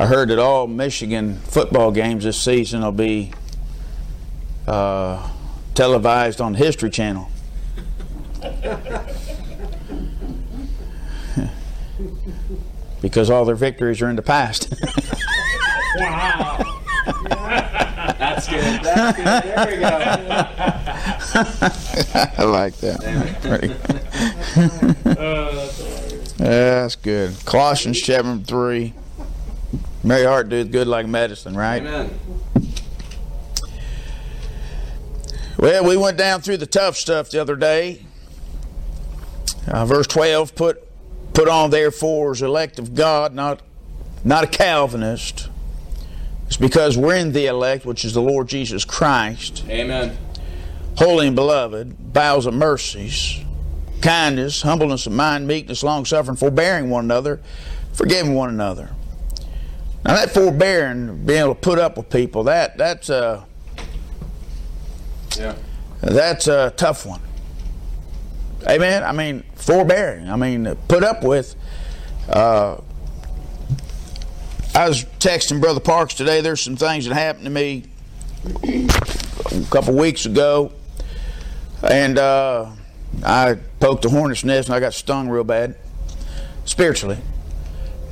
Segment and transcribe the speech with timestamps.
[0.00, 3.32] I heard that all Michigan football games this season will be
[4.68, 5.28] uh,
[5.74, 7.28] televised on History Channel.
[13.00, 14.72] because all their victories are in the past.
[15.96, 16.64] wow.
[18.18, 18.80] That's good.
[18.84, 19.26] That's good.
[19.26, 19.88] There we go.
[22.38, 23.02] I like that.
[26.38, 26.44] yeah,
[26.82, 27.34] that's good.
[27.44, 28.94] Colossians chapter 3.
[30.04, 31.82] Merry heart doeth good like medicine, right?
[31.82, 32.10] Amen.
[35.58, 38.06] Well, we went down through the tough stuff the other day.
[39.66, 40.82] Uh, verse 12 put
[41.34, 43.60] put on therefore as elect of God, not
[44.24, 45.48] not a Calvinist.
[46.46, 50.16] It's because we're in the elect, which is the Lord Jesus Christ, Amen.
[50.96, 53.40] holy and beloved, bowels of mercies,
[54.00, 57.40] kindness, humbleness of mind, meekness, long suffering, forbearing one another,
[57.92, 58.90] forgiving one another.
[60.08, 63.44] Now that forbearing, being able to put up with people, that that's a
[65.36, 65.54] Yeah.
[66.00, 67.20] that's a tough one.
[68.66, 69.04] Amen.
[69.04, 70.30] I mean, forbearing.
[70.30, 71.54] I mean, put up with.
[72.26, 72.78] Uh,
[74.74, 76.40] I was texting Brother Parks today.
[76.40, 77.84] There's some things that happened to me
[78.64, 80.72] a couple weeks ago,
[81.82, 82.70] and uh,
[83.26, 85.76] I poked a hornet's nest and I got stung real bad,
[86.64, 87.18] spiritually.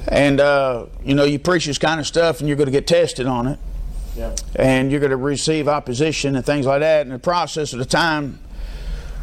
[0.08, 2.86] And uh, you know, you preach this kind of stuff, and you're going to get
[2.86, 3.58] tested on it
[4.16, 4.40] Yep.
[4.54, 7.02] and you're going to receive opposition and things like that.
[7.06, 8.38] In the process of the time,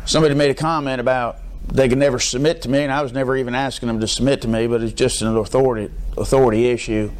[0.05, 1.37] somebody made a comment about
[1.71, 4.41] they could never submit to me, and I was never even asking them to submit
[4.41, 7.11] to me, but it's just an authority authority issue.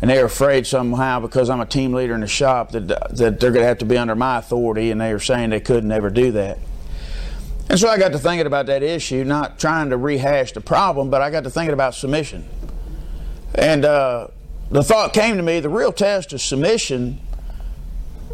[0.00, 3.52] And they're afraid somehow because I'm a team leader in the shop that that they're
[3.52, 6.10] going to have to be under my authority, and they were saying they could never
[6.10, 6.58] do that.
[7.70, 11.10] And so I got to thinking about that issue, not trying to rehash the problem,
[11.10, 12.44] but I got to thinking about submission.
[13.54, 14.28] And uh,
[14.70, 17.20] the thought came to me the real test of submission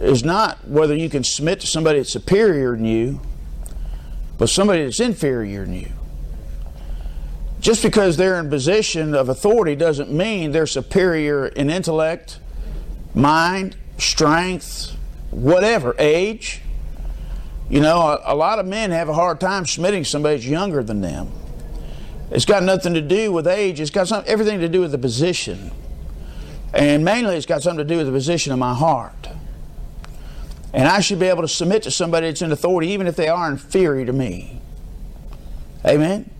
[0.00, 3.20] is not whether you can submit to somebody that's superior than you,
[4.38, 5.90] but somebody that's inferior than you.
[7.60, 12.38] Just because they're in position of authority doesn't mean they're superior in intellect,
[13.14, 14.96] mind, strength,
[15.30, 16.60] whatever, age.
[17.70, 20.82] You know, a, a lot of men have a hard time submitting somebody that's younger
[20.82, 21.30] than them.
[22.30, 23.80] It's got nothing to do with age.
[23.80, 25.70] It's got some, everything to do with the position.
[26.72, 29.28] And mainly it's got something to do with the position of my heart.
[30.72, 33.28] And I should be able to submit to somebody that's in authority even if they
[33.28, 34.60] are inferior to me.
[35.84, 36.30] Amen?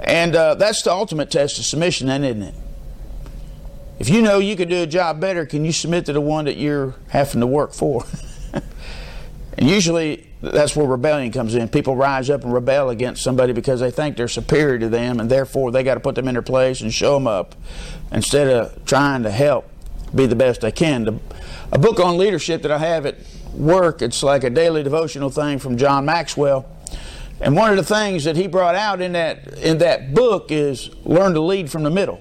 [0.00, 2.54] And uh, that's the ultimate test of submission, then, isn't it?
[4.00, 6.46] If you know you could do a job better, can you submit to the one
[6.46, 8.04] that you're having to work for?
[9.56, 11.68] and usually that's where rebellion comes in.
[11.68, 15.30] People rise up and rebel against somebody because they think they're superior to them, and
[15.30, 17.54] therefore they got to put them in their place and show them up
[18.12, 19.68] instead of trying to help
[20.14, 21.20] be the best they can.
[21.72, 23.16] A book on leadership that I have at
[23.52, 26.66] work, it's like a daily devotional thing from John Maxwell.
[27.40, 30.90] And one of the things that he brought out in that in that book is
[31.04, 32.20] learn to lead from the middle.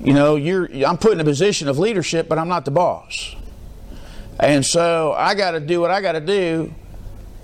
[0.00, 3.34] You know, you're I'm put in a position of leadership, but I'm not the boss.
[4.40, 6.74] And so I got to do what I got to do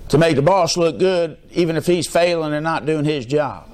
[0.09, 3.67] to make the boss look good, even if he's failing and not doing his job.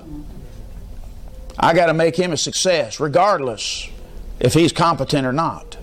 [1.58, 3.88] I got to make him a success, regardless
[4.38, 5.78] if he's competent or not.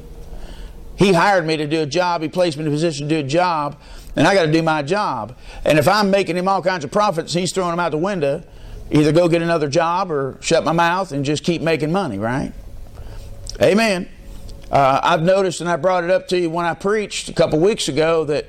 [0.95, 3.25] He hired me to do a job, he placed me in a position to do
[3.25, 3.79] a job,
[4.15, 5.35] and I got to do my job.
[5.65, 8.43] And if I'm making him all kinds of profits, he's throwing them out the window,
[8.91, 12.53] either go get another job or shut my mouth and just keep making money, right?
[13.59, 14.07] Amen.
[14.73, 17.59] Uh, I've noticed, and I brought it up to you when I preached a couple
[17.59, 18.47] weeks ago, that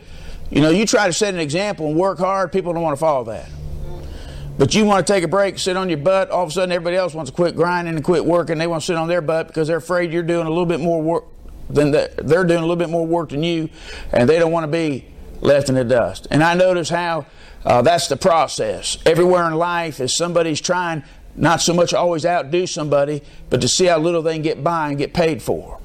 [0.51, 3.01] you know you try to set an example and work hard, people don't want to
[3.01, 3.47] follow that.
[4.57, 6.31] But you want to take a break, sit on your butt.
[6.31, 8.57] All of a sudden, everybody else wants to quit grinding and quit working.
[8.57, 10.81] They want to sit on their butt because they're afraid you're doing a little bit
[10.81, 11.25] more work
[11.69, 13.69] than the, they're doing a little bit more work than you,
[14.11, 15.05] and they don't want to be
[15.43, 16.27] left in the dust.
[16.31, 17.27] And I notice how
[17.67, 18.97] uh, that's the process.
[19.05, 21.05] Everywhere in life is somebody's trying
[21.37, 23.21] not so much always outdo somebody,
[23.51, 25.81] but to see how little they can get by and get paid for.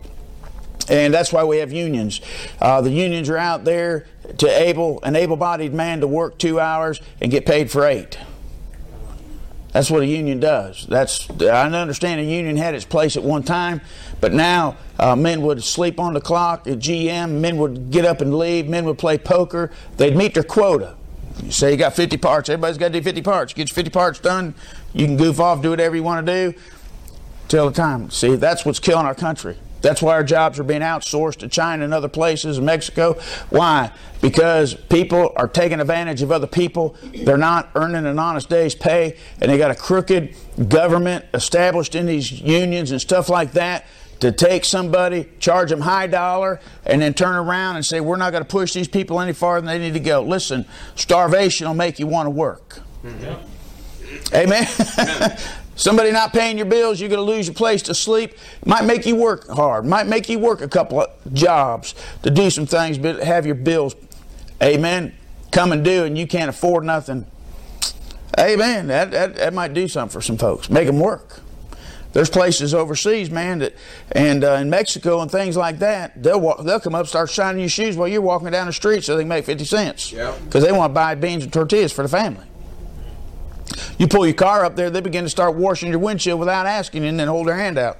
[0.87, 2.21] And that's why we have unions.
[2.59, 7.01] Uh, the unions are out there to able an able-bodied man to work two hours
[7.21, 8.17] and get paid for eight.
[9.71, 10.87] That's what a union does.
[10.87, 13.81] That's I understand a union had its place at one time,
[14.19, 17.39] but now uh, men would sleep on the clock at GM.
[17.39, 18.67] Men would get up and leave.
[18.67, 19.71] Men would play poker.
[19.97, 20.95] They'd meet their quota.
[21.43, 22.49] You say you got 50 parts.
[22.49, 23.53] Everybody's got to do 50 parts.
[23.53, 24.55] Get your 50 parts done.
[24.93, 26.59] You can goof off, do whatever you want to do
[27.47, 28.09] till the time.
[28.09, 29.57] See, that's what's killing our country.
[29.81, 33.13] That's why our jobs are being outsourced to China and other places, Mexico.
[33.49, 33.91] Why?
[34.21, 36.95] Because people are taking advantage of other people.
[37.13, 40.35] They're not earning an honest day's pay, and they got a crooked
[40.67, 43.85] government established in these unions and stuff like that
[44.19, 48.31] to take somebody, charge them high dollar, and then turn around and say, We're not
[48.31, 50.21] going to push these people any farther than they need to go.
[50.21, 50.65] Listen,
[50.95, 52.81] starvation will make you want to work.
[53.03, 54.35] Mm-hmm.
[54.35, 54.67] Amen.
[54.99, 55.39] Amen.
[55.79, 58.33] Somebody not paying your bills, you're going to lose your place to sleep.
[58.65, 59.85] Might make you work hard.
[59.85, 63.55] Might make you work a couple of jobs to do some things, but have your
[63.55, 63.95] bills,
[64.61, 65.13] amen,
[65.51, 67.25] come and do, and you can't afford nothing.
[68.37, 68.87] Amen.
[68.87, 70.69] That, that, that might do something for some folks.
[70.69, 71.39] Make them work.
[72.11, 73.73] There's places overseas, man, that
[74.11, 77.61] and uh, in Mexico and things like that, they'll walk, they'll come up, start shining
[77.61, 80.09] your shoes while you're walking down the street, so they can make fifty cents.
[80.11, 80.63] Because yep.
[80.63, 82.45] they want to buy beans and tortillas for the family.
[83.97, 87.03] You pull your car up there, they begin to start washing your windshield without asking
[87.03, 87.97] you, and then hold their hand out.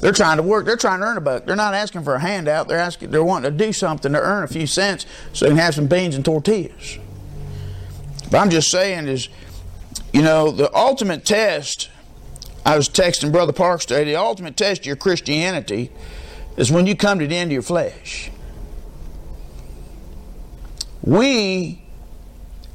[0.00, 0.64] They're trying to work.
[0.64, 1.44] They're trying to earn a buck.
[1.44, 2.68] They're not asking for a handout.
[2.68, 3.10] They're asking.
[3.10, 5.86] They're wanting to do something to earn a few cents so they can have some
[5.86, 6.98] beans and tortillas.
[8.30, 9.28] But I'm just saying is,
[10.12, 11.90] you know, the ultimate test
[12.64, 14.04] I was texting Brother Parks today.
[14.04, 15.90] The ultimate test of your Christianity
[16.56, 18.30] is when you come to the end of your flesh.
[21.02, 21.82] We,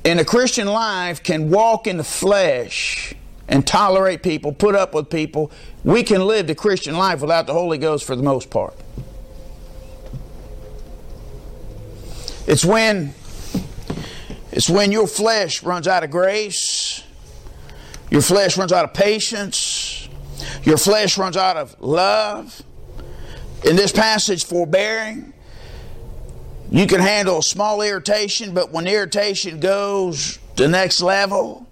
[0.03, 3.13] in a Christian life, can walk in the flesh
[3.47, 5.51] and tolerate people, put up with people.
[5.83, 8.75] We can live the Christian life without the Holy Ghost for the most part.
[12.45, 13.13] It's when
[14.51, 17.03] it's when your flesh runs out of grace,
[18.11, 20.07] your flesh runs out of patience,
[20.63, 22.61] your flesh runs out of love.
[23.65, 25.32] In this passage, forbearing.
[26.73, 31.67] You can handle a small irritation, but when irritation goes to the next level,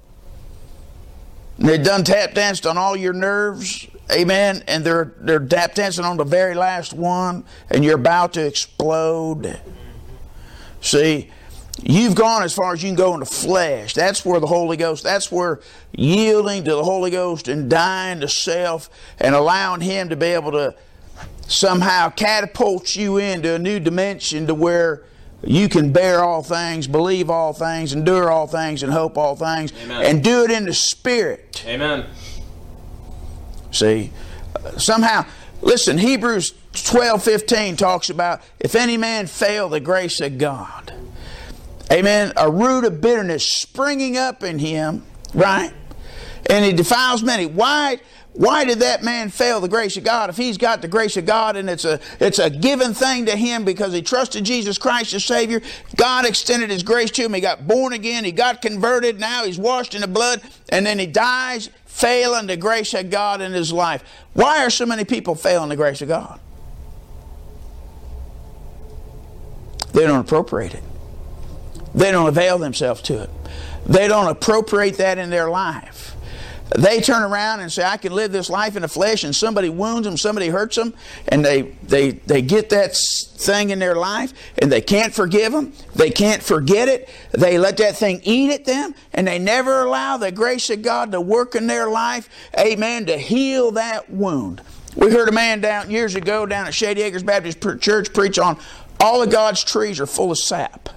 [1.58, 6.18] they're done tap danced on all your nerves, amen, and they're they're tap dancing on
[6.18, 9.60] the very last one, and you're about to explode.
[10.82, 11.32] See,
[11.84, 13.96] You've gone as far as you can go in the flesh.
[13.96, 15.62] That's where the Holy Ghost, that's where
[15.94, 20.52] yielding to the Holy Ghost and dying to self and allowing Him to be able
[20.52, 20.76] to
[21.52, 25.04] somehow catapults you into a new dimension to where
[25.44, 29.74] you can bear all things, believe all things, endure all things, and hope all things,
[29.84, 30.06] Amen.
[30.06, 31.64] and do it in the Spirit.
[31.68, 32.06] Amen.
[33.72, 34.12] See,
[34.78, 35.26] somehow,
[35.62, 40.94] listen, Hebrews 12 15 talks about if any man fail the grace of God.
[41.92, 42.32] Amen.
[42.38, 45.74] A root of bitterness springing up in him, right?
[46.50, 47.46] And he defiles many.
[47.46, 48.00] Why?
[48.34, 50.30] Why did that man fail the grace of God?
[50.30, 53.36] If he's got the grace of God and it's a it's a given thing to
[53.36, 55.62] him because he trusted Jesus Christ as Savior,
[55.98, 57.34] God extended his grace to him.
[57.34, 60.98] He got born again, he got converted, now he's washed in the blood, and then
[60.98, 64.02] he dies failing the grace of God in his life.
[64.34, 66.40] Why are so many people failing the grace of God?
[69.92, 70.84] They don't appropriate it.
[71.94, 73.30] They don't avail themselves to it.
[73.86, 76.16] They don't appropriate that in their life.
[76.78, 79.70] They turn around and say, I can live this life in the flesh, and somebody
[79.70, 80.94] wounds them, somebody hurts them,
[81.28, 85.74] and they, they, they get that thing in their life, and they can't forgive them.
[85.96, 87.10] They can't forget it.
[87.32, 91.12] They let that thing eat at them, and they never allow the grace of God
[91.12, 94.62] to work in their life, amen, to heal that wound.
[94.96, 98.58] We heard a man down years ago down at Shady Acres Baptist Church preach on
[99.00, 100.90] all of God's trees are full of sap.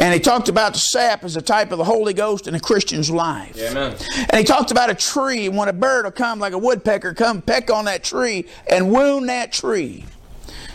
[0.00, 2.60] And he talked about the sap as a type of the Holy Ghost in a
[2.60, 3.56] Christian's life.
[3.58, 3.96] Amen.
[4.30, 7.42] And he talked about a tree, when a bird will come like a woodpecker, come
[7.42, 10.04] peck on that tree and wound that tree.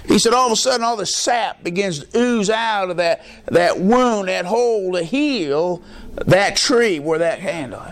[0.08, 3.26] He said all of a sudden all the sap begins to ooze out of that,
[3.48, 5.84] that wound, that hole to heal
[6.26, 7.84] that tree where that handle.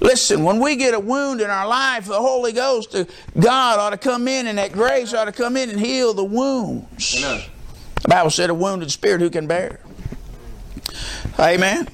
[0.00, 2.96] Listen, when we get a wound in our life, the Holy Ghost,
[3.38, 6.24] God ought to come in and that grace ought to come in and heal the
[6.24, 7.16] wounds.
[7.18, 7.42] Amen.
[8.02, 9.80] The Bible said a wounded spirit who can bear.
[11.38, 11.88] Amen.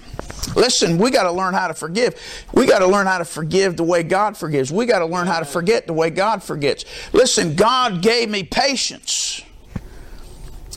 [0.55, 2.15] Listen, we got to learn how to forgive.
[2.53, 4.73] We got to learn how to forgive the way God forgives.
[4.73, 6.85] We got to learn how to forget the way God forgets.
[7.13, 9.43] Listen, God gave me patience.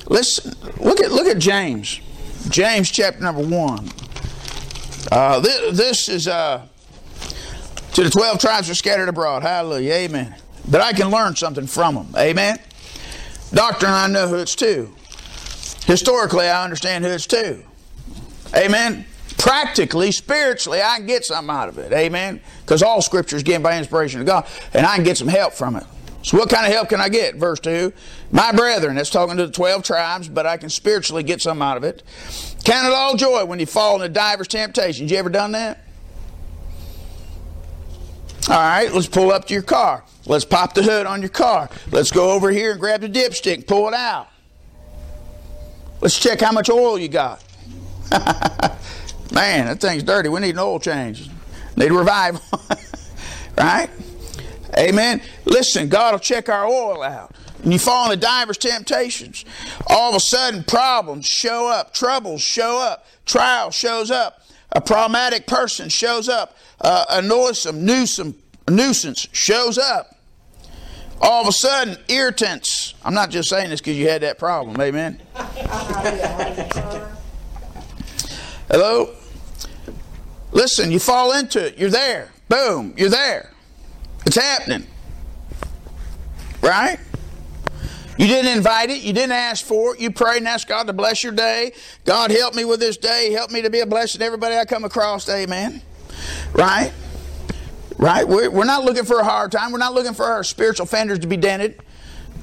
[0.08, 2.02] Listen, look at look at James,
[2.50, 3.90] James chapter number one.
[5.12, 6.66] Uh, this, this, is uh,
[7.94, 9.44] to the twelve tribes are scattered abroad.
[9.44, 10.36] Hallelujah, Amen.
[10.70, 12.08] But I can learn something from them.
[12.18, 12.60] Amen.
[13.54, 14.94] Doctrine, I know who it's to.
[15.86, 17.64] Historically, I understand who it's to.
[18.56, 19.06] Amen.
[19.38, 21.94] Practically, spiritually, I can get something out of it.
[21.94, 22.42] Amen.
[22.62, 25.54] Because all scripture is given by inspiration of God, and I can get some help
[25.54, 25.84] from it.
[26.22, 27.36] So, what kind of help can I get?
[27.36, 27.94] Verse 2
[28.32, 31.78] My brethren, that's talking to the 12 tribes, but I can spiritually get some out
[31.78, 32.04] of it.
[32.66, 35.10] Count it all joy when you fall into divers temptations.
[35.10, 35.86] You ever done that?
[38.50, 40.04] All right, let's pull up to your car.
[40.26, 41.70] Let's pop the hood on your car.
[41.92, 44.28] Let's go over here and grab the dipstick, pull it out.
[46.02, 47.44] Let's check how much oil you got.
[49.32, 50.30] Man, that thing's dirty.
[50.30, 51.30] We need an oil change.
[51.76, 52.42] Need a revival.
[53.58, 53.90] right?
[54.78, 55.22] Amen.
[55.46, 57.36] Listen, God will check our oil out.
[57.64, 59.46] And you fall into divers temptations.
[59.88, 65.46] All of a sudden, problems show up, troubles show up, trial shows up, a problematic
[65.46, 68.36] person shows up, uh, a noisome, nuisance,
[68.70, 70.16] nuisance shows up.
[71.22, 72.94] All of a sudden, irritants.
[73.04, 74.80] I'm not just saying this because you had that problem.
[74.80, 75.22] Amen.
[78.70, 79.16] Hello?
[80.52, 81.78] Listen, you fall into it.
[81.78, 82.32] You're there.
[82.50, 83.52] Boom, you're there.
[84.26, 84.86] It's happening.
[86.62, 87.00] Right?
[88.20, 89.02] You didn't invite it.
[89.02, 90.02] You didn't ask for it.
[90.02, 91.72] You prayed and asked God to bless your day.
[92.06, 93.32] God, help me with this day.
[93.32, 95.28] Help me to be a blessing to everybody I come across.
[95.30, 95.82] Amen.
[96.54, 96.92] Right?
[97.98, 98.28] Right?
[98.28, 99.72] We're, we're not looking for a hard time.
[99.72, 101.82] We're not looking for our spiritual fenders to be dented.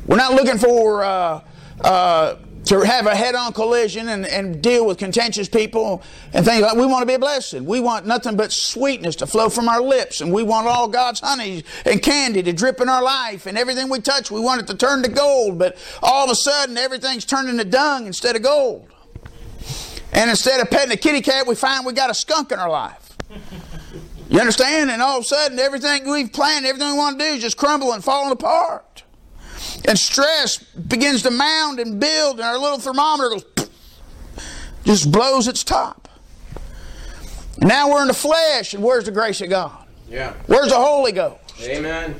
[0.07, 1.43] We're not looking for uh,
[1.83, 6.77] uh, to have a head-on collision and, and deal with contentious people and things like
[6.77, 7.65] we want to be a blessing.
[7.65, 11.21] We want nothing but sweetness to flow from our lips, and we want all God's
[11.21, 14.67] honey and candy to drip in our life, and everything we touch, we want it
[14.67, 15.59] to turn to gold.
[15.59, 18.89] But all of a sudden, everything's turning to dung instead of gold.
[20.13, 22.71] And instead of petting a kitty cat, we find we got a skunk in our
[22.71, 23.17] life.
[24.29, 24.91] You understand?
[24.91, 27.57] And all of a sudden, everything we've planned, everything we want to do is just
[27.57, 28.96] crumbling, falling apart.
[29.89, 33.71] And stress begins to mound and build, and our little thermometer goes,
[34.85, 36.09] just blows its top.
[37.59, 39.87] And now we're in the flesh, and where's the grace of God?
[40.09, 40.35] Yeah.
[40.47, 41.41] Where's the Holy Ghost?
[41.63, 42.15] Amen.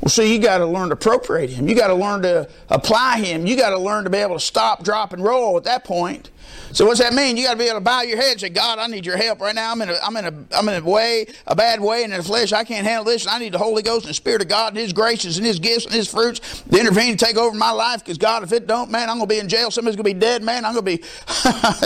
[0.00, 1.68] Well, see, you got to learn to appropriate Him.
[1.68, 3.46] You got to learn to apply Him.
[3.46, 6.30] You got to learn to be able to stop, drop, and roll at that point.
[6.72, 7.36] So what's that mean?
[7.36, 9.16] You got to be able to bow your head and say, God, I need your
[9.16, 9.72] help right now.
[9.72, 12.18] I'm in a, I'm in a, I'm in a way, a bad way, and in
[12.18, 13.24] the flesh, I can't handle this.
[13.24, 15.46] And I need the Holy Ghost and the Spirit of God and His graces and
[15.46, 18.00] His gifts and His fruits to intervene and take over my life.
[18.04, 19.70] Because God, if it don't, man, I'm going to be in jail.
[19.70, 20.64] Somebody's going to be dead, man.
[20.64, 21.02] I'm going to be,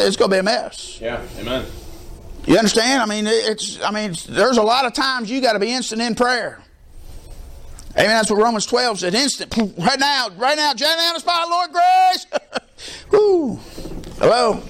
[0.01, 1.01] it's going to be a mess.
[1.01, 1.23] Yeah.
[1.39, 1.65] Amen.
[2.47, 3.03] You understand?
[3.03, 6.03] I mean, it's, I mean, there's a lot of times you got to be instant
[6.03, 6.61] in prayer.
[7.97, 8.09] Amen.
[8.09, 9.15] That's what Romans 12 said.
[9.15, 9.57] Instant.
[9.79, 12.27] Right now, right now, John down the spot, Lord grace.
[13.11, 13.59] Woo.
[14.19, 14.63] Hello.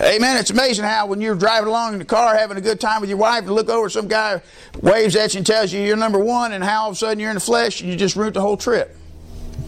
[0.00, 0.36] Amen.
[0.36, 3.08] It's amazing how when you're driving along in the car having a good time with
[3.08, 4.42] your wife and look over, some guy
[4.82, 7.18] waves at you and tells you you're number one, and how all of a sudden
[7.18, 8.94] you're in the flesh and you just root the whole trip.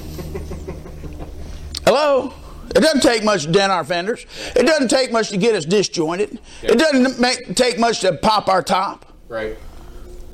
[1.85, 2.33] Hello?
[2.75, 4.25] It doesn't take much to dent our fenders.
[4.55, 6.39] It doesn't take much to get us disjointed.
[6.61, 9.13] It doesn't make, take much to pop our top.
[9.27, 9.57] Right.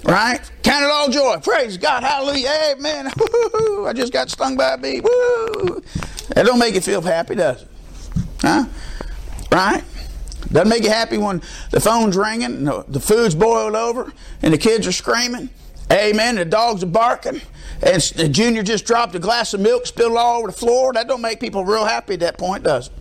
[0.04, 0.40] Right?
[0.64, 1.38] Count it all joy.
[1.42, 2.04] Praise God.
[2.04, 2.50] Hallelujah.
[2.72, 3.12] Amen.
[3.18, 3.86] Woo-hoo.
[3.88, 5.02] I just got stung by a bee.
[5.02, 5.82] Woo.
[6.40, 7.68] That don't make you feel happy, does it?
[8.40, 8.64] Huh?
[9.52, 9.84] Right?
[10.50, 11.42] Doesn't make you happy when
[11.72, 15.50] the phone's ringing, and the food's boiled over, and the kids are screaming.
[15.92, 16.38] Amen.
[16.38, 17.42] The dogs are barking,
[17.84, 20.94] and the junior just dropped a glass of milk, spilled it all over the floor.
[20.94, 22.94] That don't make people real happy at that point, does it?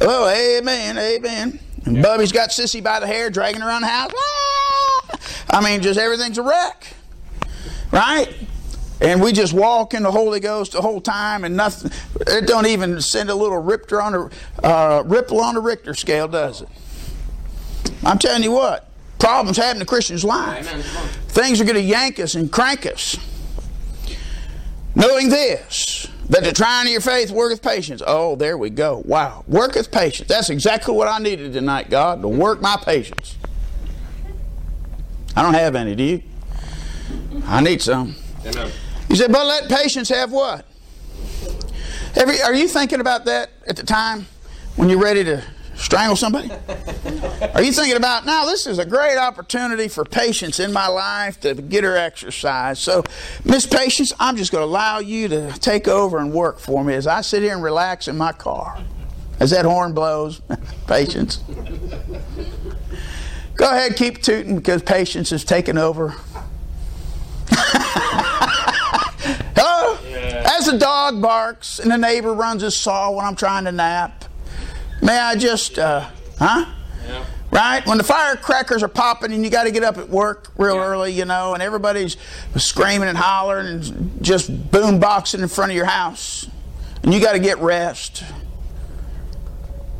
[0.00, 1.60] Oh, amen, amen.
[1.84, 4.10] And Bubby's got Sissy by the hair, dragging her around the house.
[4.12, 5.18] Ah!
[5.50, 6.94] I mean, just everything's a wreck,
[7.92, 8.34] right?
[9.00, 11.90] And we just walk in the Holy Ghost the whole time, and nothing.
[12.26, 16.28] It don't even send a little ripper on the uh, ripple on the Richter scale,
[16.28, 16.68] does it?
[18.04, 18.88] I'm telling you what,
[19.18, 20.24] problems happen in Christians'.
[20.24, 20.82] Amen.
[21.28, 23.18] Things are going to yank us and crank us.
[24.94, 28.02] Knowing this, that the trying of your faith worketh patience.
[28.06, 29.02] Oh, there we go.
[29.04, 29.44] Wow.
[29.46, 30.28] Worketh patience.
[30.28, 33.36] That's exactly what I needed tonight, God, to work my patience.
[35.36, 36.22] I don't have any, do you?
[37.44, 38.16] I need some.
[38.46, 38.70] Amen.
[39.08, 40.66] You said, but let patience have what?
[42.16, 44.26] Every, are you thinking about that at the time
[44.76, 45.44] when you're ready to
[45.74, 46.50] strangle somebody?
[47.54, 51.38] Are you thinking about, now this is a great opportunity for patience in my life
[51.40, 52.78] to get her exercise.
[52.78, 53.04] So,
[53.44, 56.94] Miss Patience, I'm just going to allow you to take over and work for me
[56.94, 58.82] as I sit here and relax in my car.
[59.38, 60.40] As that horn blows,
[60.86, 61.44] patience.
[63.54, 66.14] Go ahead, keep tooting because patience is taking over.
[70.48, 74.24] As the dog barks and the neighbor runs his saw when I'm trying to nap,
[75.02, 76.66] may I just, uh, huh?
[77.06, 77.24] Yeah.
[77.50, 77.84] Right?
[77.86, 80.84] When the firecrackers are popping and you got to get up at work real Yeah.
[80.84, 82.16] early, you know, and everybody's
[82.56, 86.48] screaming and hollering and just boom boxing in front of your house,
[87.02, 88.22] and you got to get rest.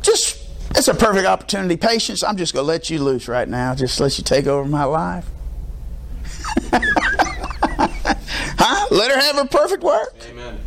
[0.01, 0.37] Just,
[0.71, 1.75] it's a perfect opportunity.
[1.77, 3.75] Patience, I'm just going to let you loose right now.
[3.75, 5.27] Just let you take over my life.
[8.91, 10.15] Let her have her perfect work.
[10.29, 10.59] Amen.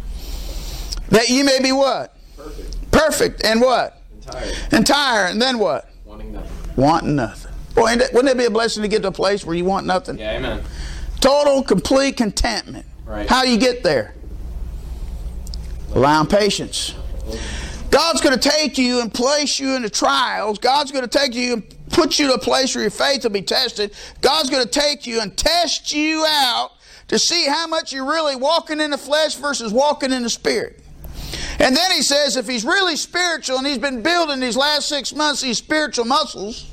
[1.11, 2.17] That you may be what?
[2.37, 2.91] Perfect.
[2.93, 4.01] Perfect and what?
[4.15, 4.53] Entire.
[4.73, 5.27] Entire.
[5.27, 5.91] And then what?
[6.05, 6.75] Wanting nothing.
[6.77, 7.53] Wanting nothing.
[7.75, 10.19] Boy, wouldn't it be a blessing to get to a place where you want nothing?
[10.19, 10.37] Yeah.
[10.37, 10.63] Amen.
[11.21, 12.87] Total, complete contentment.
[13.05, 13.29] Right.
[13.29, 14.15] How you get there?
[15.95, 16.95] Allowing patience.
[17.91, 20.59] God's going to take you and place you into trials.
[20.59, 23.31] God's going to take you and put you to a place where your faith will
[23.31, 23.93] be tested.
[24.21, 26.73] God's going to take you and test you out
[27.11, 30.81] to see how much you're really walking in the flesh versus walking in the spirit.
[31.59, 35.13] And then he says if he's really spiritual and he's been building these last six
[35.13, 36.71] months these spiritual muscles,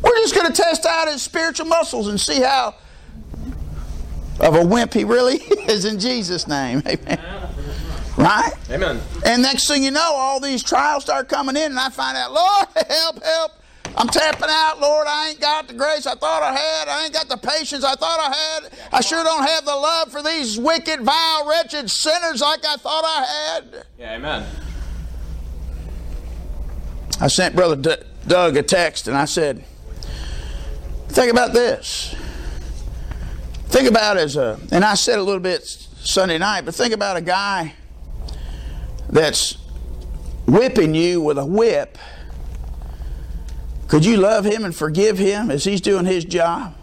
[0.00, 2.74] we're just going to test out his spiritual muscles and see how
[4.40, 5.34] of a wimp he really
[5.68, 6.82] is in Jesus' name.
[6.86, 7.20] Amen.
[8.16, 8.52] Right?
[8.70, 8.98] Amen.
[9.26, 12.32] And next thing you know, all these trials start coming in, and I find out,
[12.32, 13.52] Lord, help, help.
[13.96, 15.06] I'm tapping out, Lord.
[15.08, 16.88] I ain't got the grace I thought I had.
[16.88, 18.72] I ain't got the patience I thought I had.
[18.92, 23.04] I sure don't have the love for these wicked, vile, wretched sinners like I thought
[23.04, 23.86] I had.
[23.98, 24.46] Yeah, amen.
[27.20, 29.64] I sent Brother D- Doug a text and I said,
[31.08, 32.14] Think about this.
[33.68, 37.16] Think about as a, and I said a little bit Sunday night, but think about
[37.16, 37.72] a guy
[39.08, 39.56] that's
[40.46, 41.96] whipping you with a whip.
[43.88, 46.74] Could you love him and forgive him as he's doing his job?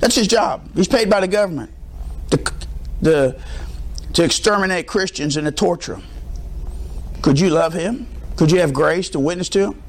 [0.00, 0.68] That's his job.
[0.74, 1.70] He's paid by the government
[2.30, 2.52] to,
[3.00, 3.40] the,
[4.12, 6.04] to exterminate Christians and to torture them.
[7.22, 8.06] Could you love him?
[8.36, 9.82] Could you have grace to witness to him?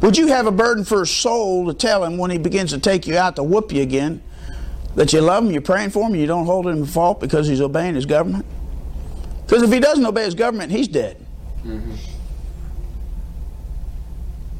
[0.00, 2.78] Would you have a burden for his soul to tell him when he begins to
[2.78, 4.22] take you out to whoop you again
[4.94, 7.48] that you love him, you're praying for him, you don't hold him at fault because
[7.48, 8.46] he's obeying his government?
[9.46, 11.18] Because if he doesn't obey his government, he's dead.
[11.64, 12.15] Mm-hmm.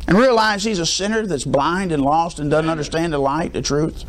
[0.06, 3.62] And realize he's a sinner that's blind and lost and doesn't understand the light, the
[3.62, 4.04] truth.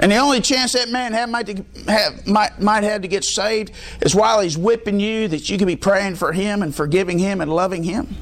[0.00, 1.48] And the only chance that man have, might,
[1.88, 5.66] have, might, might have to get saved is while he's whipping you, that you can
[5.66, 8.16] be praying for him and forgiving him and loving him.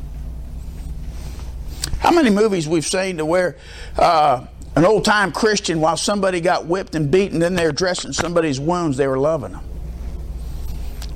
[1.99, 3.57] How many movies we've seen to where
[3.99, 8.61] uh, an old time Christian, while somebody got whipped and beaten, then they're dressing somebody's
[8.61, 9.65] wounds, they were loving them.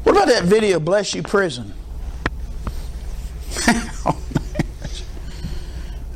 [0.02, 1.74] What about that video, Bless You Prison?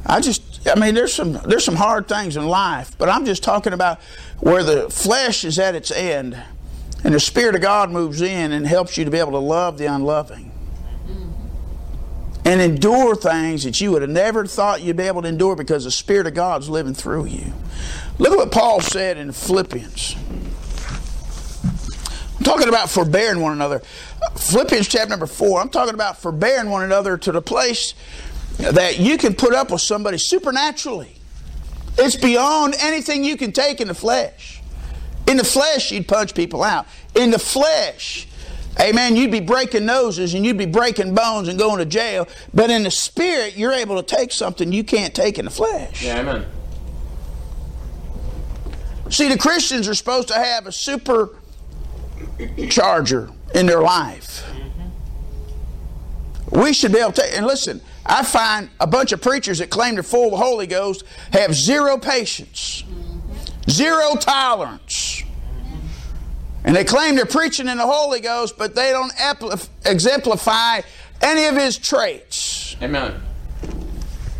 [0.06, 3.42] I just, I mean, there's some there's some hard things in life, but I'm just
[3.42, 4.00] talking about
[4.40, 6.36] where the flesh is at its end,
[7.02, 9.78] and the Spirit of God moves in and helps you to be able to love
[9.78, 10.50] the unloving
[12.44, 15.84] and endure things that you would have never thought you'd be able to endure because
[15.84, 17.52] the Spirit of God's living through you.
[18.18, 20.16] Look at what Paul said in Philippians.
[22.36, 23.80] I'm talking about forbearing one another.
[24.36, 27.94] Philippians chapter number four, I'm talking about forbearing one another to the place
[28.58, 31.16] that you can put up with somebody supernaturally.
[31.96, 34.60] It's beyond anything you can take in the flesh.
[35.26, 36.86] In the flesh, you'd punch people out.
[37.14, 38.26] In the flesh,
[38.80, 42.28] amen, you'd be breaking noses and you'd be breaking bones and going to jail.
[42.52, 46.04] But in the spirit, you're able to take something you can't take in the flesh.
[46.04, 46.46] Yeah, amen.
[49.10, 51.36] See, the Christians are supposed to have a super
[52.68, 54.44] charger in their life.
[54.50, 56.60] Mm-hmm.
[56.60, 59.94] We should be able to, and listen, I find a bunch of preachers that claim
[59.94, 62.84] they're full of the Holy Ghost have zero patience,
[63.68, 65.22] zero tolerance.
[66.64, 69.12] And they claim they're preaching in the Holy Ghost, but they don't
[69.84, 70.80] exemplify
[71.20, 72.76] any of his traits.
[72.82, 73.20] Amen.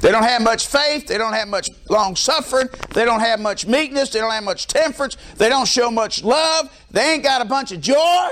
[0.00, 1.06] They don't have much faith.
[1.06, 2.68] They don't have much long suffering.
[2.92, 4.10] They don't have much meekness.
[4.10, 5.16] They don't have much temperance.
[5.36, 6.70] They don't show much love.
[6.90, 8.28] They ain't got a bunch of joy.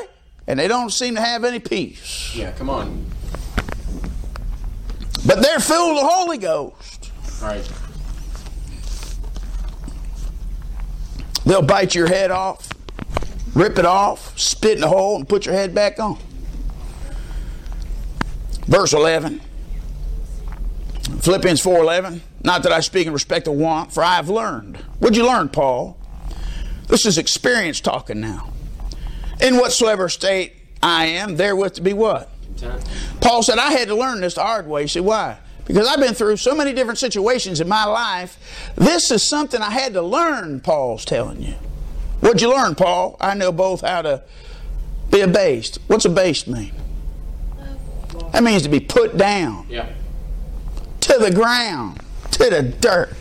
[0.46, 2.34] And they don't seem to have any peace.
[2.34, 3.06] Yeah, come on.
[5.24, 7.10] But they're filled with the Holy Ghost.
[7.40, 7.70] Right.
[11.44, 12.68] They'll bite your head off,
[13.54, 16.18] rip it off, spit in the hole, and put your head back on.
[18.66, 19.40] Verse 11.
[21.20, 22.20] Philippians 4:11.
[22.44, 24.78] Not that I speak in respect of want, for I have learned.
[24.98, 25.96] What'd you learn, Paul?
[26.88, 28.50] This is experience talking now.
[29.40, 32.30] In whatsoever state I am, therewith to be what?
[33.20, 34.82] Paul said, I had to learn this the hard way.
[34.82, 35.38] He said, why?
[35.64, 38.72] Because I've been through so many different situations in my life.
[38.74, 41.54] This is something I had to learn, Paul's telling you.
[42.20, 43.16] What'd you learn, Paul?
[43.20, 44.22] I know both how to
[45.10, 45.78] be abased.
[45.86, 46.72] What's abased mean?
[48.32, 49.66] That means to be put down.
[49.68, 49.88] Yeah.
[51.00, 52.00] To the ground.
[52.32, 53.14] To the dirt.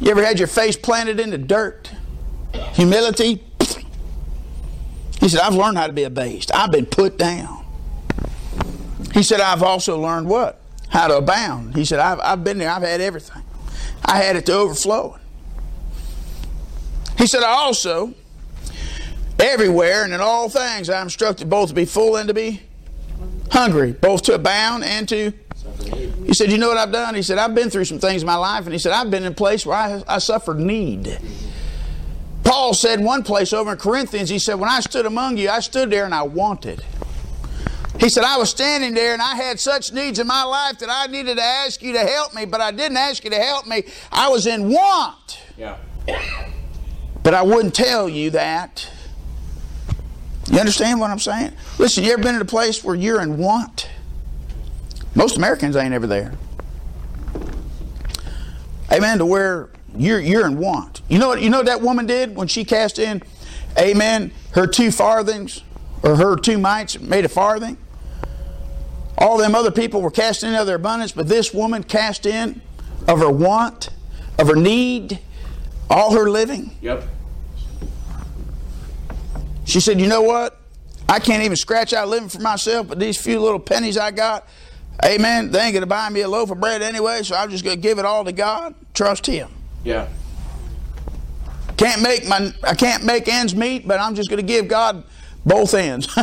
[0.00, 1.90] You ever had your face planted in the dirt?
[2.74, 3.42] Humility,
[5.28, 6.54] he said, I've learned how to be abased.
[6.54, 7.62] I've been put down.
[9.12, 10.58] He said, I've also learned what?
[10.88, 11.76] How to abound.
[11.76, 12.70] He said, I've, I've been there.
[12.70, 13.42] I've had everything.
[14.02, 15.20] I had it to overflowing.
[17.18, 18.14] He said, I also,
[19.38, 22.62] everywhere and in all things, I am instructed both to be full and to be
[23.50, 25.34] hungry, both to abound and to.
[26.24, 27.14] He said, You know what I've done?
[27.14, 29.24] He said, I've been through some things in my life, and he said, I've been
[29.24, 31.18] in a place where I, I suffered need.
[32.48, 35.60] Paul said one place over in Corinthians, he said, When I stood among you, I
[35.60, 36.82] stood there and I wanted.
[38.00, 40.88] He said, I was standing there and I had such needs in my life that
[40.88, 43.66] I needed to ask you to help me, but I didn't ask you to help
[43.66, 43.82] me.
[44.10, 45.42] I was in want.
[45.58, 45.76] Yeah.
[47.22, 48.90] But I wouldn't tell you that.
[50.50, 51.52] You understand what I'm saying?
[51.76, 53.90] Listen, you ever been in a place where you're in want?
[55.14, 56.32] Most Americans ain't ever there.
[58.90, 59.18] Amen.
[59.18, 61.02] To where you're you're in want.
[61.08, 63.22] You know what you know what that woman did when she cast in,
[63.78, 65.62] Amen, her two farthings
[66.02, 67.76] or her two mites made a farthing?
[69.16, 72.60] All them other people were casting in of their abundance, but this woman cast in
[73.08, 73.90] of her want,
[74.38, 75.18] of her need,
[75.90, 76.76] all her living.
[76.82, 77.04] Yep.
[79.64, 80.60] She said, You know what?
[81.08, 84.46] I can't even scratch out living for myself, but these few little pennies I got,
[85.04, 87.64] amen, they ain't going to buy me a loaf of bread anyway, so I'm just
[87.64, 88.74] going to give it all to God.
[88.92, 89.48] Trust Him.
[89.84, 90.08] Yeah.
[91.76, 95.04] Can't make my, I can't make ends meet, but I'm just going to give God
[95.46, 96.08] both ends.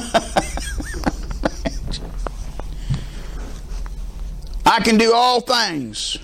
[4.65, 6.17] I can do all things.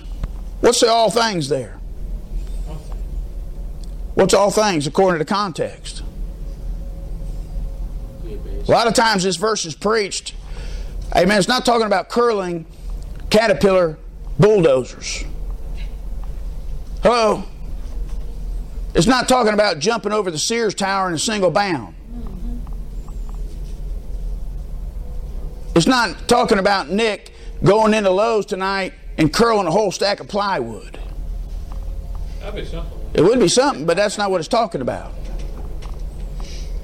[0.60, 1.78] What's the all things there?
[4.14, 6.02] What's all things according to context?
[8.26, 10.34] A lot of times this verse is preached.
[11.16, 11.38] Amen.
[11.38, 12.66] It's not talking about curling
[13.30, 13.98] caterpillar
[14.38, 15.24] bulldozers.
[17.02, 17.42] Hello.
[18.94, 21.96] It's not talking about jumping over the Sears Tower in a single bound.
[25.74, 27.34] It's not talking about Nick
[27.64, 30.98] going into Lowe's tonight and curling a whole stack of plywood.
[32.40, 32.98] That'd be something.
[33.14, 35.12] It would be something, but that's not what it's talking about.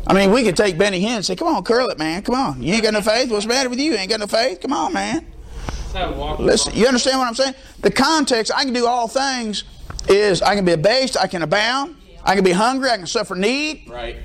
[0.06, 2.22] I mean, we could take Benny Hinn and say, "Come on, curl it, man.
[2.22, 2.62] Come on.
[2.62, 3.30] You ain't got no faith.
[3.30, 3.92] What's the matter with you?
[3.92, 4.60] You ain't got no faith.
[4.60, 5.26] Come on, man."
[5.66, 6.38] Let's have a walk.
[6.38, 7.54] Listen, you understand what I'm saying?
[7.80, 9.64] The context, I can do all things,
[10.08, 13.34] is I can be abased, I can abound, I can be hungry, I can suffer
[13.34, 14.16] need, Right.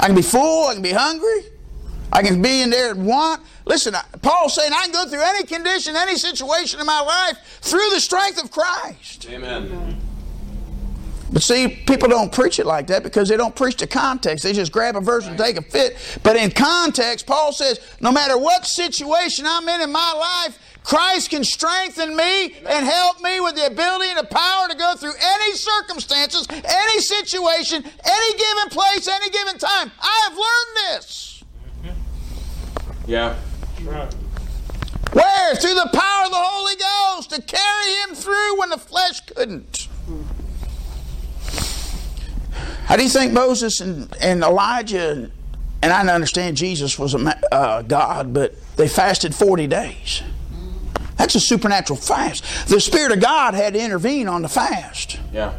[0.00, 1.44] I can be full, I can be hungry,
[2.12, 3.42] I can be in there and want.
[3.64, 7.88] Listen, Paul's saying I can go through any condition, any situation in my life through
[7.90, 9.26] the strength of Christ.
[9.30, 9.98] Amen.
[11.32, 14.44] But see, people don't preach it like that because they don't preach the context.
[14.44, 15.96] They just grab a verse and take a fit.
[16.22, 20.12] But in context, Paul says, no matter what situation I'm in in my
[20.46, 24.76] life, Christ can strengthen me and help me with the ability and the power to
[24.76, 29.92] go through any circumstances, any situation, any given place, any given time.
[30.00, 31.44] I have learned this.
[33.06, 33.36] Yeah.
[33.84, 34.14] Right.
[35.12, 35.54] Where?
[35.56, 39.88] Through the power of the Holy Ghost to carry him through when the flesh couldn't.
[42.86, 45.30] How do you think Moses and, and Elijah,
[45.82, 50.22] and I understand Jesus was a uh, God, but they fasted 40 days?
[51.22, 52.42] That's a supernatural fast.
[52.68, 55.20] The Spirit of God had to intervene on the fast.
[55.32, 55.54] Yeah.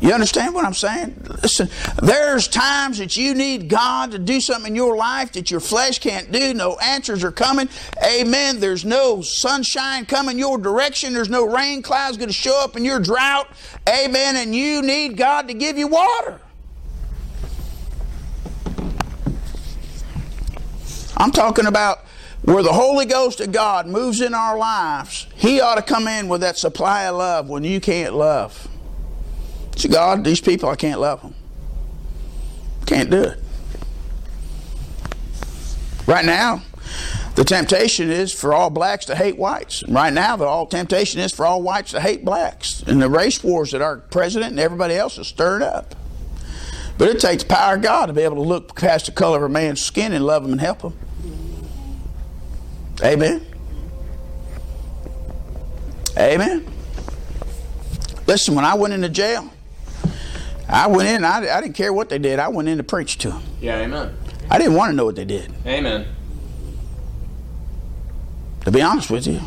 [0.00, 1.14] You understand what I'm saying?
[1.44, 1.68] Listen,
[2.02, 6.00] there's times that you need God to do something in your life that your flesh
[6.00, 6.52] can't do.
[6.54, 7.68] No answers are coming.
[8.04, 8.58] Amen.
[8.58, 11.12] There's no sunshine coming your direction.
[11.12, 13.46] There's no rain clouds going to show up in your drought.
[13.88, 14.34] Amen.
[14.34, 16.40] And you need God to give you water.
[21.16, 22.00] I'm talking about
[22.42, 25.26] where the Holy Ghost of God moves in our lives.
[25.34, 28.68] He ought to come in with that supply of love when you can't love.
[29.76, 31.34] See, God, these people, I can't love them.
[32.86, 33.40] Can't do it.
[36.06, 36.62] Right now,
[37.34, 39.82] the temptation is for all blacks to hate whites.
[39.82, 42.82] And right now, the all temptation is for all whites to hate blacks.
[42.86, 45.94] And the race wars that our president and everybody else is stirred up.
[46.96, 49.42] But it takes power of God to be able to look past the color of
[49.42, 50.94] a man's skin and love him and help him.
[53.02, 53.46] Amen.
[56.18, 56.66] Amen.
[58.26, 59.50] Listen, when I went into jail,
[60.68, 62.38] I went in, I, I didn't care what they did.
[62.38, 63.42] I went in to preach to them.
[63.60, 63.78] Yeah.
[63.78, 64.16] Amen.
[64.50, 66.06] I didn't want to know what they did, Amen.
[68.64, 69.40] to be honest with you.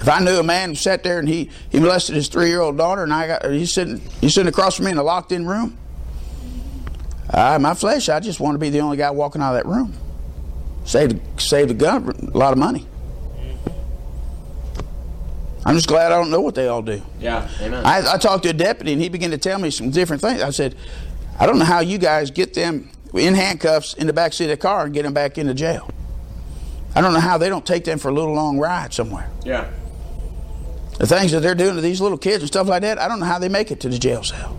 [0.00, 2.60] If I knew a man who sat there and he, he molested his three year
[2.60, 5.30] old daughter and I got he's sitting he's sitting across from me in a locked
[5.30, 5.78] in room,
[7.30, 9.66] I, my flesh, I just want to be the only guy walking out of that
[9.70, 9.94] room.
[10.84, 12.86] Save save the government a lot of money.
[15.64, 17.00] I'm just glad I don't know what they all do.
[17.20, 17.48] Yeah.
[17.60, 17.86] Amen.
[17.86, 20.42] I, I talked to a deputy and he began to tell me some different things.
[20.42, 20.74] I said,
[21.38, 24.50] I don't know how you guys get them in handcuffs in the back seat of
[24.50, 25.88] the car and get them back into jail.
[26.96, 29.30] I don't know how they don't take them for a little long ride somewhere.
[29.44, 29.70] yeah.
[30.98, 33.18] The things that they're doing to these little kids and stuff like that, I don't
[33.18, 34.56] know how they make it to the jail cell.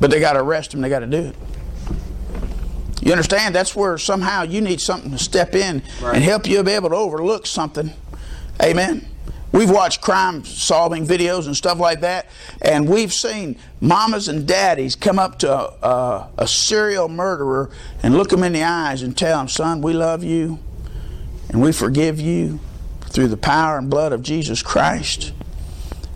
[0.00, 1.36] But they got to arrest them, they got to do it.
[3.00, 3.54] You understand?
[3.54, 6.16] That's where somehow you need something to step in Right.
[6.16, 7.92] and help you be able to overlook something.
[8.62, 9.06] Amen.
[9.52, 12.26] We've watched crime solving videos and stuff like that,
[12.62, 17.70] and we've seen mamas and daddies come up to a, a, a serial murderer
[18.02, 20.60] and look them in the eyes and tell them, son, we love you.
[21.48, 22.60] and we forgive you
[23.06, 25.32] through the power and blood of Jesus Christ.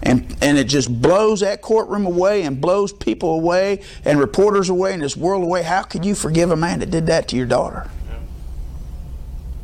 [0.05, 4.93] And, and it just blows that courtroom away and blows people away and reporters away
[4.93, 5.62] and this world away.
[5.62, 7.90] How could you forgive a man that did that to your daughter?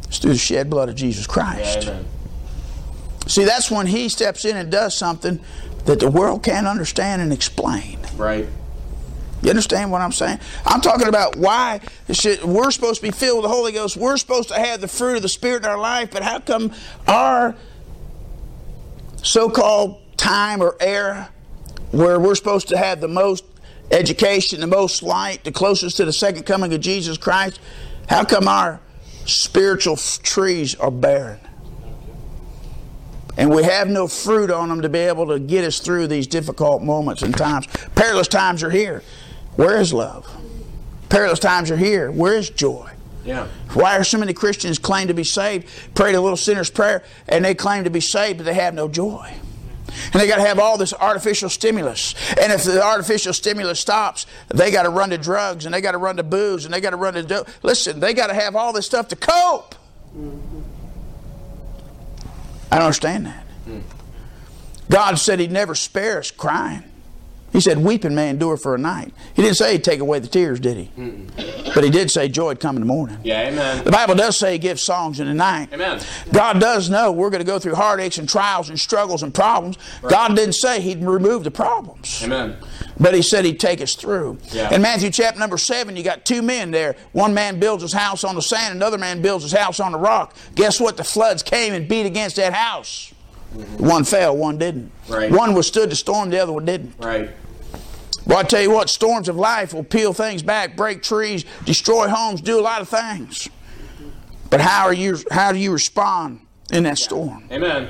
[0.09, 1.87] It's through the shed blood of Jesus Christ.
[1.87, 2.05] Amen.
[3.27, 5.39] See, that's when he steps in and does something
[5.85, 7.99] that the world can't understand and explain.
[8.17, 8.49] Right.
[9.43, 10.41] You understand what I'm saying?
[10.67, 13.97] I'm talking about why should, we're supposed to be filled with the Holy Ghost.
[13.97, 16.73] We're supposed to have the fruit of the Spirit in our life, but how come
[17.07, 17.55] our
[19.23, 21.29] so called time or era
[21.91, 23.45] where we're supposed to have the most
[23.91, 27.59] education, the most light, the closest to the second coming of Jesus Christ,
[28.09, 28.81] how come our
[29.27, 31.41] spiritual f- trees are barren?
[33.37, 36.29] And we have no fruit on them to be able to get us through these
[36.29, 37.67] difficult moments and times.
[37.97, 39.03] Perilous times are here.
[39.57, 40.29] Where is love?
[41.09, 42.13] Perilous times are here.
[42.13, 42.89] Where is joy?
[43.25, 43.49] Yeah.
[43.73, 47.45] Why are so many Christians claim to be saved, pray a little sinner's prayer, and
[47.45, 49.35] they claim to be saved, but they have no joy?
[50.13, 52.15] And they got to have all this artificial stimulus.
[52.41, 55.93] And if the artificial stimulus stops, they got to run to drugs and they got
[55.93, 57.49] to run to booze and they got to run to dope.
[57.63, 59.75] Listen, they got to have all this stuff to cope.
[62.73, 63.47] I don't understand that.
[63.67, 63.83] Mm.
[64.89, 66.90] God said He'd never spare us crying.
[67.53, 69.13] He said, Weeping may endure for a night.
[69.35, 70.91] He didn't say He'd take away the tears, did He?
[71.75, 73.19] But He did say joy would come in the morning.
[73.25, 73.85] Yeah, amen.
[73.85, 75.73] The Bible does say He gives songs in the night.
[75.73, 76.01] Amen.
[76.33, 79.79] God does know we're going to go through heartaches and trials and struggles and problems.
[80.09, 82.23] God didn't say He'd remove the problems.
[82.23, 82.57] Amen.
[83.01, 84.37] But he said he'd take us through.
[84.53, 84.75] Yeah.
[84.75, 86.97] In Matthew chapter number 7, you got two men there.
[87.13, 89.99] One man builds his house on the sand, another man builds his house on the
[89.99, 90.37] rock.
[90.55, 90.99] Guess what?
[90.99, 93.15] The floods came and beat against that house.
[93.79, 94.93] One fell, one didn't.
[95.09, 95.31] Right.
[95.31, 96.95] One withstood the storm, the other one didn't.
[96.99, 97.31] Right.
[98.27, 102.09] Well, I tell you what, storms of life will peel things back, break trees, destroy
[102.09, 103.49] homes, do a lot of things.
[104.51, 106.41] But how are you how do you respond
[106.73, 107.45] in that storm?
[107.51, 107.89] Amen.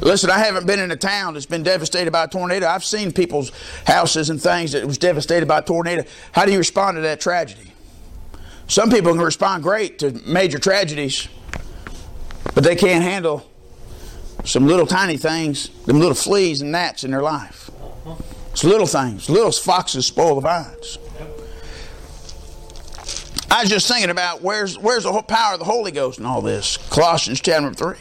[0.00, 2.66] Listen, I haven't been in a town that's been devastated by a tornado.
[2.66, 3.52] I've seen people's
[3.86, 6.04] houses and things that was devastated by a tornado.
[6.32, 7.72] How do you respond to that tragedy?
[8.66, 11.28] Some people can respond great to major tragedies,
[12.54, 13.48] but they can't handle
[14.44, 17.70] some little tiny things, them little fleas and gnats in their life.
[18.50, 19.30] It's little things.
[19.30, 20.98] Little foxes spoil the vines.
[23.50, 26.26] I was just thinking about where's where's the whole power of the Holy Ghost in
[26.26, 26.78] all this.
[26.90, 27.96] Colossians chapter three.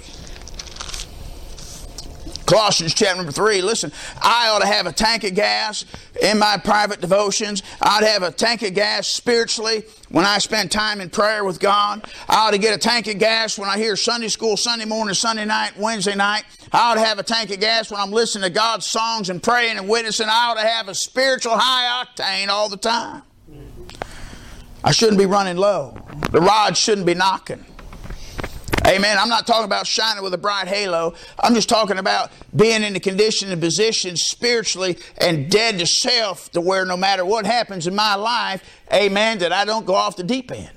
[2.52, 3.62] Colossians chapter number 3.
[3.62, 5.86] Listen, I ought to have a tank of gas
[6.22, 7.64] in my private devotions.
[7.82, 12.06] I'd have a tank of gas spiritually when I spend time in prayer with God.
[12.28, 15.14] I ought to get a tank of gas when I hear Sunday school Sunday morning,
[15.14, 16.44] Sunday night, Wednesday night.
[16.74, 19.42] I ought to have a tank of gas when I'm listening to God's songs and
[19.42, 20.28] praying and witnessing.
[20.28, 23.24] I ought to have a spiritual high octane all the time.
[24.84, 25.98] I shouldn't be running low.
[26.32, 27.64] The rod shouldn't be knocking.
[28.88, 29.18] Amen.
[29.20, 31.14] I'm not talking about shining with a bright halo.
[31.40, 36.52] I'm just talking about being in the condition and position spiritually and dead to self
[36.52, 40.16] to where no matter what happens in my life, amen, that I don't go off
[40.16, 40.72] the deep end.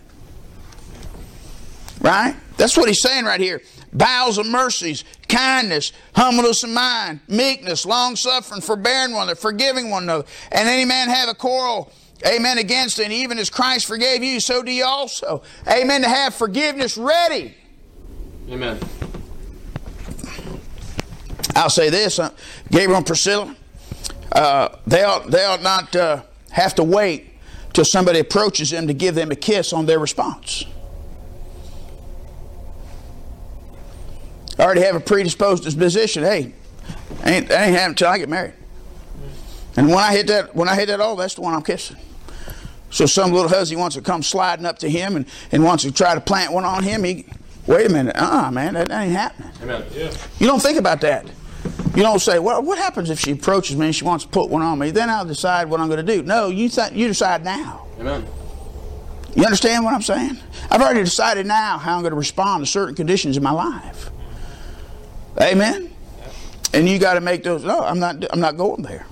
[2.01, 2.37] Right?
[2.59, 3.63] That's what he's saying right here.
[3.93, 10.03] Bowels of mercies, kindness, humbleness of mind, meekness, long suffering, forbearing one another, forgiving one
[10.03, 10.25] another.
[10.53, 11.91] And any man have a quarrel
[12.27, 12.99] amen, against.
[12.99, 15.43] And even as Christ forgave you, so do you also.
[15.69, 16.03] Amen.
[16.03, 17.55] To have forgiveness ready.
[18.51, 18.79] Amen.
[21.57, 22.31] I'll say this: uh,
[22.71, 23.55] Gabriel and Priscilla,
[24.33, 27.31] uh, they ought they ought not uh, have to wait
[27.73, 30.65] till somebody approaches them to give them a kiss on their response.
[34.59, 36.23] I already have a predisposed disposition.
[36.23, 36.53] Hey,
[37.25, 38.55] ain't ain't happening until I get married.
[39.77, 41.97] And when I hit that when I hit that oh, that's the one I'm kissing.
[42.91, 45.91] So some little hussy wants to come sliding up to him and, and wants to
[45.91, 47.03] try to plant one on him.
[47.03, 47.27] He,
[47.67, 49.51] wait a minute, uh, uh man, that, ain't happening.
[49.63, 49.85] Amen.
[49.93, 50.13] Yeah.
[50.39, 51.27] You don't think about that.
[51.95, 54.51] You don't say, well, what happens if she approaches me and she wants to put
[54.51, 54.91] one on me?
[54.91, 56.23] Then I'll decide what I'm going to do.
[56.23, 57.87] No, you, th- you decide now.
[57.99, 58.27] Amen.
[59.37, 60.39] You understand what I'm saying?
[60.71, 64.11] I've already decided now how I'm going to respond to certain conditions in my life.
[65.41, 65.93] Amen?
[66.73, 69.07] And you got to make those, no, I'm not, I'm not going there.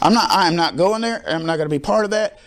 [0.00, 1.22] I'm not, I'm not going there.
[1.26, 2.38] I'm not going to be part of that.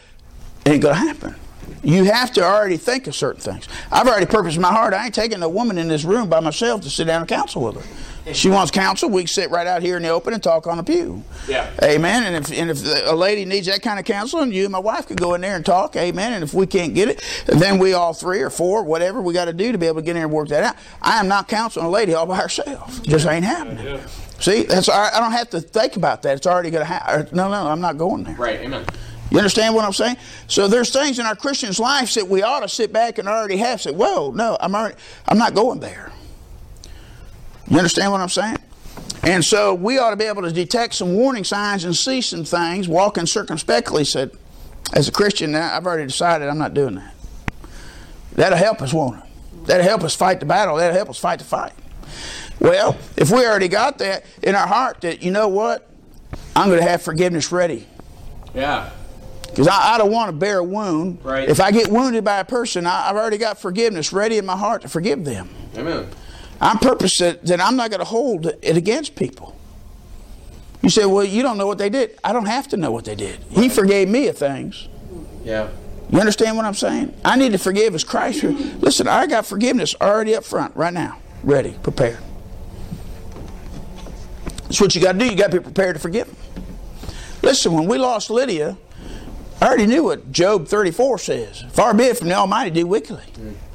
[0.65, 1.36] It Ain't going to happen.
[1.84, 3.68] You have to already think of certain things.
[3.92, 4.94] I've already purposed in my heart.
[4.94, 7.64] I ain't taking a woman in this room by myself to sit down and counsel
[7.64, 8.34] with her.
[8.34, 9.10] She wants counsel.
[9.10, 11.24] We can sit right out here in the open and talk on the pew.
[11.48, 11.72] Yeah.
[11.82, 12.24] Amen.
[12.24, 15.08] And if and if a lady needs that kind of counseling, you and my wife
[15.08, 15.96] could go in there and talk.
[15.96, 16.34] Amen.
[16.34, 19.46] And if we can't get it, then we all three or four, whatever we got
[19.46, 20.76] to do to be able to get in there and work that out.
[21.02, 23.02] I am not counseling a lady all by herself.
[23.04, 23.84] Just ain't happening.
[23.86, 24.06] Yeah.
[24.40, 24.88] See, that's.
[24.90, 26.38] I don't have to think about that.
[26.38, 27.36] It's already going to happen.
[27.36, 28.36] No, no, I'm not going there.
[28.36, 28.60] Right.
[28.60, 28.86] Amen.
[29.32, 30.17] You understand what I'm saying?
[30.48, 33.58] So there's things in our Christian's lives that we ought to sit back and already
[33.58, 34.96] have say, "Whoa, no, I'm already,
[35.28, 36.12] I'm not going there."
[37.70, 38.58] You understand what I'm saying?
[39.24, 42.44] And so we ought to be able to detect some warning signs and see some
[42.44, 44.04] things, walking circumspectly.
[44.04, 44.32] Said,
[44.94, 47.13] as a Christian, I've already decided I'm not doing that.
[48.34, 49.24] That'll help us, won't it?
[49.67, 50.76] That'll help us fight the battle.
[50.76, 51.74] That'll help us fight the fight.
[52.60, 55.88] Well, if we already got that in our heart, that you know what,
[56.56, 57.88] I'm going to have forgiveness ready.
[58.54, 58.89] Yeah.
[59.52, 61.20] Because I, I, don't want to bear a wound.
[61.24, 61.48] Right.
[61.48, 64.56] If I get wounded by a person, I, have already got forgiveness ready in my
[64.56, 65.50] heart to forgive them.
[65.78, 66.08] Amen.
[66.62, 69.58] I'm purpose that, that I'm not going to hold it against people.
[70.82, 72.18] You say, well, you don't know what they did.
[72.24, 73.40] I don't have to know what they did.
[73.50, 74.88] He forgave me of things.
[75.44, 75.70] Yeah.
[76.10, 77.14] You understand what I'm saying?
[77.24, 78.44] I need to forgive as Christ.
[78.44, 82.20] Listen, I got forgiveness already up front, right now, ready, prepared.
[84.64, 85.26] That's what you got to do.
[85.26, 86.34] You got to be prepared to forgive.
[87.42, 88.78] Listen, when we lost Lydia,
[89.62, 91.63] I already knew what Job 34 says.
[91.71, 93.24] Far be it from the Almighty to do wickedly.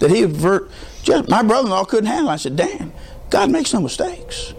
[0.01, 0.69] That he avert.
[1.05, 2.35] Just, my brother-in-law couldn't handle it.
[2.35, 2.93] I said, "Damn,
[3.31, 4.53] God makes no mistakes.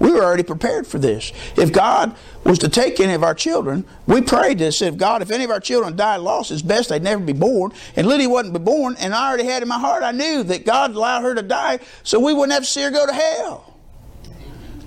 [0.00, 1.32] We were already prepared for this.
[1.56, 4.82] If God was to take any of our children, we prayed this.
[4.82, 7.72] If God, if any of our children died lost, it's best they'd never be born.
[7.94, 10.66] And Lydia wasn't be born, and I already had in my heart, I knew that
[10.66, 13.76] God allowed her to die so we wouldn't have to see her go to hell.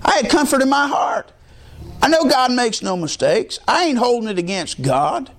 [0.03, 1.31] I had comfort in my heart.
[2.01, 3.58] I know God makes no mistakes.
[3.69, 5.31] I ain't holding it against God.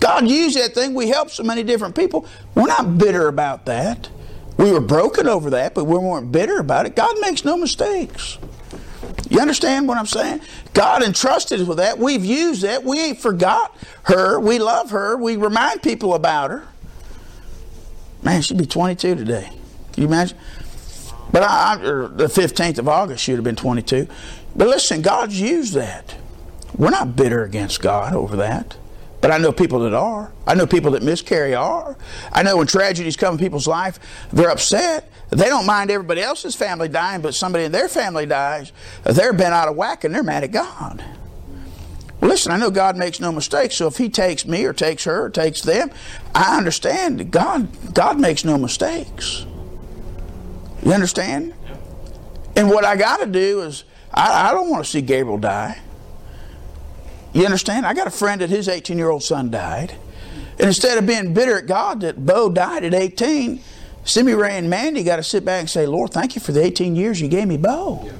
[0.00, 0.94] God used that thing.
[0.94, 2.26] We helped so many different people.
[2.54, 4.08] We're not bitter about that.
[4.56, 6.96] We were broken over that, but we weren't bitter about it.
[6.96, 8.38] God makes no mistakes.
[9.30, 10.40] You understand what I'm saying?
[10.74, 11.98] God entrusted us with that.
[11.98, 12.82] We've used that.
[12.84, 14.40] We ain't forgot her.
[14.40, 15.16] We love her.
[15.16, 16.66] We remind people about her.
[18.22, 19.50] Man, she'd be 22 today.
[19.92, 20.36] Can you imagine?
[21.30, 24.08] But I, I, er, the 15th of August, she'd have been 22.
[24.56, 26.16] But listen, God's used that.
[26.76, 28.76] We're not bitter against God over that.
[29.20, 30.32] But I know people that are.
[30.46, 31.96] I know people that miscarry are.
[32.32, 33.98] I know when tragedies come in people's life,
[34.32, 35.10] they're upset.
[35.30, 38.72] They don't mind everybody else's family dying, but somebody in their family dies.
[39.02, 41.04] They're bent out of whack and they're mad at God.
[42.20, 45.04] Well, listen, I know God makes no mistakes, so if He takes me or takes
[45.04, 45.90] her or takes them,
[46.34, 49.46] I understand God, God makes no mistakes.
[50.84, 51.54] You understand?
[52.56, 55.78] And what I got to do is, I, I don't want to see Gabriel die.
[57.38, 57.86] You understand?
[57.86, 59.94] I got a friend that his 18 year old son died.
[60.58, 63.62] And instead of being bitter at God that Bo died at 18,
[64.04, 66.64] Simi Ray and Mandy got to sit back and say, Lord, thank you for the
[66.64, 68.10] 18 years you gave me Bo.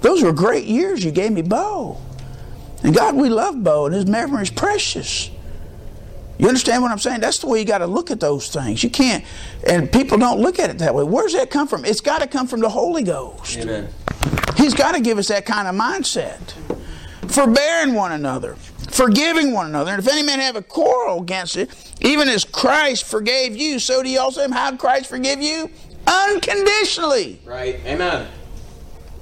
[0.00, 2.00] Those were great years you gave me Bo.
[2.84, 5.28] And God, we love Bo, and his memory is precious.
[6.38, 7.20] You understand what I'm saying?
[7.20, 8.84] That's the way you got to look at those things.
[8.84, 9.24] You can't,
[9.66, 11.02] and people don't look at it that way.
[11.02, 11.84] Where's that come from?
[11.84, 13.58] It's got to come from the Holy Ghost.
[13.58, 13.88] Amen.
[14.56, 16.54] He's got to give us that kind of mindset
[17.32, 18.54] forbearing one another,
[18.90, 19.92] forgiving one another.
[19.92, 24.02] And if any man have a quarrel against it, even as Christ forgave you, so
[24.02, 24.42] do you also.
[24.42, 24.52] Him.
[24.52, 25.70] How did Christ forgive you?
[26.06, 27.40] Unconditionally.
[27.44, 27.80] Right.
[27.86, 28.28] Amen.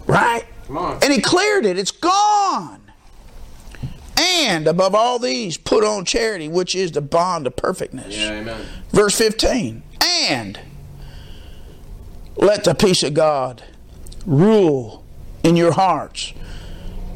[0.07, 0.45] Right?
[0.67, 0.99] Come on.
[1.03, 1.79] And he cleared it.
[1.79, 2.81] It's gone.
[4.17, 8.17] And above all these, put on charity, which is the bond of perfectness.
[8.17, 8.67] Yeah, amen.
[8.91, 9.83] Verse 15.
[10.03, 10.61] And
[12.37, 13.63] let the peace of God
[14.27, 15.05] rule
[15.43, 16.33] in your hearts,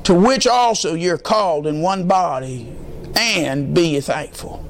[0.04, 2.72] to which also you're called in one body,
[3.16, 4.66] and be thankful.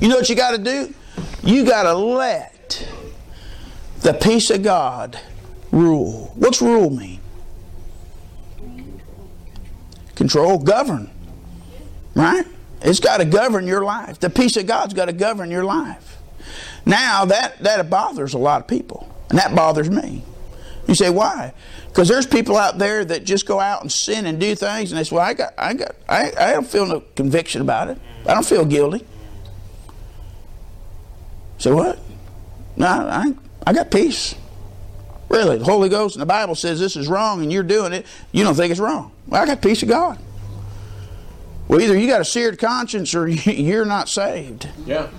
[0.00, 0.92] You know what you got to do?
[1.42, 2.88] You got to let
[4.00, 5.18] the peace of God
[5.70, 6.32] rule.
[6.34, 7.20] What's rule mean?
[10.14, 11.10] Control, govern.
[12.14, 12.46] Right?
[12.82, 14.20] It's got to govern your life.
[14.20, 16.18] The peace of God's got to govern your life.
[16.86, 20.22] Now that that bothers a lot of people, and that bothers me.
[20.86, 21.54] You say why?
[21.94, 24.98] Because there's people out there that just go out and sin and do things, and
[24.98, 27.98] they say, "Well, I got, I got, I, I don't feel no conviction about it.
[28.26, 29.06] I don't feel guilty."
[31.58, 32.00] Say what?
[32.76, 33.32] No, I,
[33.64, 34.34] I got peace.
[35.28, 38.06] Really, the Holy Ghost and the Bible says this is wrong, and you're doing it.
[38.32, 39.12] You don't think it's wrong.
[39.28, 40.18] Well, I got peace of God.
[41.68, 44.68] Well, either you got a seared conscience or you're not saved.
[44.84, 45.10] Yeah.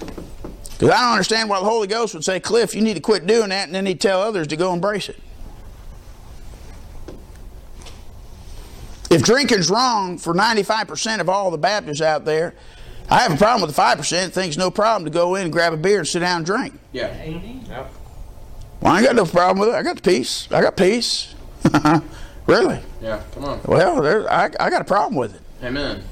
[0.00, 3.26] Because I don't understand why the Holy Ghost would say, Cliff, you need to quit
[3.26, 5.18] doing that, and then he'd tell others to go embrace it.
[9.12, 12.54] If drinking's wrong for 95% of all the Baptists out there,
[13.10, 15.52] I have a problem with the 5% that thinks no problem to go in and
[15.52, 16.72] grab a beer and sit down and drink.
[16.92, 17.22] Yeah.
[17.24, 17.92] Yep.
[18.80, 19.74] Well, I ain't got no problem with it.
[19.74, 20.48] I got the peace.
[20.50, 21.34] I got peace.
[22.46, 22.80] really?
[23.02, 23.22] Yeah.
[23.34, 23.60] Come on.
[23.66, 25.42] Well, there, I, I got a problem with it.
[25.62, 26.02] Amen.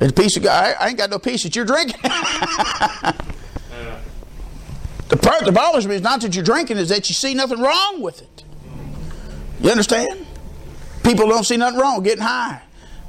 [0.00, 2.00] It's a piece of I, I ain't got no peace that you're drinking.
[2.02, 2.10] the
[5.16, 8.00] part that bothers me is not that you're drinking, is that you see nothing wrong
[8.02, 8.44] with it.
[9.60, 10.26] You understand?
[11.02, 12.62] People don't see nothing wrong getting high.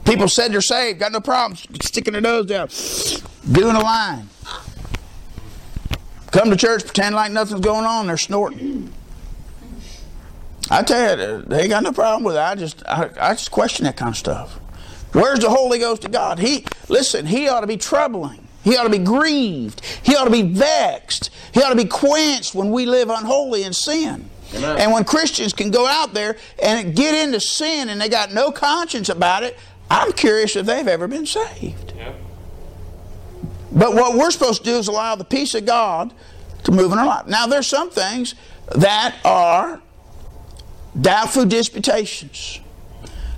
[0.05, 2.69] People said they're saved, got no problems, sticking their nose down.
[3.51, 4.29] doing a line.
[6.31, 8.91] Come to church, pretend like nothing's going on, they're snorting.
[10.69, 12.39] I tell you, they ain't got no problem with it.
[12.39, 14.53] I just, I, I just question that kind of stuff.
[15.11, 16.39] Where's the Holy Ghost of God?
[16.39, 18.47] He, listen, he ought to be troubling.
[18.63, 19.81] He ought to be grieved.
[20.03, 21.29] He ought to be vexed.
[21.53, 24.29] He ought to be quenched when we live unholy in sin.
[24.55, 24.77] Amen.
[24.79, 28.51] And when Christians can go out there and get into sin and they got no
[28.51, 29.57] conscience about it,
[29.89, 31.93] I'm curious if they've ever been saved.
[33.71, 36.13] But what we're supposed to do is allow the peace of God
[36.63, 37.27] to move in our life.
[37.27, 38.35] Now, there's some things
[38.75, 39.81] that are
[40.99, 42.59] doubtful disputations.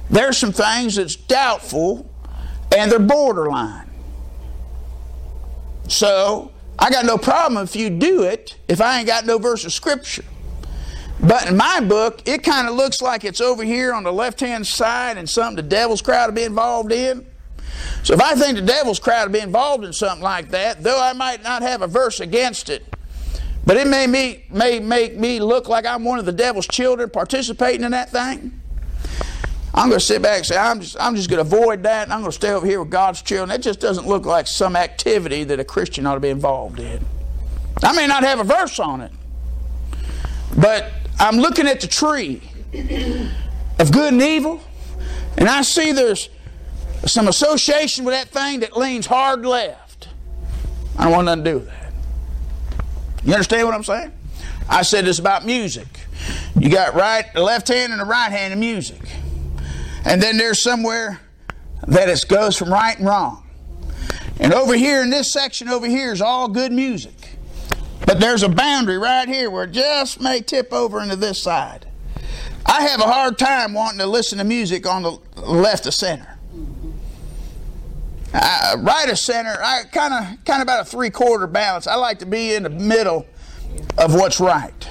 [0.10, 2.10] There's some things that's doubtful
[2.76, 3.90] and they're borderline.
[5.88, 9.64] So, I got no problem if you do it if I ain't got no verse
[9.66, 10.26] of scripture.
[11.26, 14.42] But in my book, it kind of looks like it's over here on the left
[14.42, 17.26] hand side and something the devil's crowd to be involved in.
[18.04, 21.02] So if I think the devil's crowd to be involved in something like that, though
[21.02, 22.86] I might not have a verse against it,
[23.66, 27.10] but it may, me, may make me look like I'm one of the devil's children
[27.10, 28.60] participating in that thing.
[29.74, 32.04] I'm going to sit back and say, I'm just, I'm just going to avoid that
[32.04, 33.50] and I'm going to stay over here with God's children.
[33.50, 37.04] That just doesn't look like some activity that a Christian ought to be involved in.
[37.82, 39.12] I may not have a verse on it,
[40.56, 42.42] but I'm looking at the tree
[43.80, 44.62] of good and evil,
[45.38, 46.30] and I see there's
[47.06, 50.10] some association with that thing that leans hard left.
[50.98, 51.94] I don't want nothing to do with that.
[53.24, 54.12] You understand what I'm saying?
[54.70, 55.88] I said it's about music.
[56.58, 59.02] You got right, the left hand and the right hand in music.
[60.06, 61.20] And then there's somewhere
[61.88, 63.44] that it goes from right and wrong.
[64.40, 67.14] And over here in this section over here is all good music.
[68.06, 71.88] But there's a boundary right here where it just may tip over into this side.
[72.66, 76.38] I have a hard time wanting to listen to music on the left of center.
[78.34, 81.86] Uh, right of center, I kind of kind of about a three quarter balance.
[81.86, 83.28] I like to be in the middle
[83.98, 84.90] of what's right.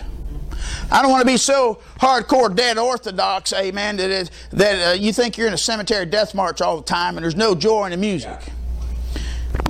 [0.93, 5.13] I don't want to be so hardcore dead orthodox, amen, that, it, that uh, you
[5.13, 7.93] think you're in a cemetery death march all the time and there's no joy in
[7.93, 8.39] the music.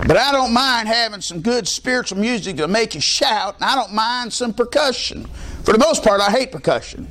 [0.07, 3.75] But I don't mind having some good spiritual music to make you shout, and I
[3.77, 5.27] don't mind some percussion.
[5.65, 7.07] For the most part, I hate percussion.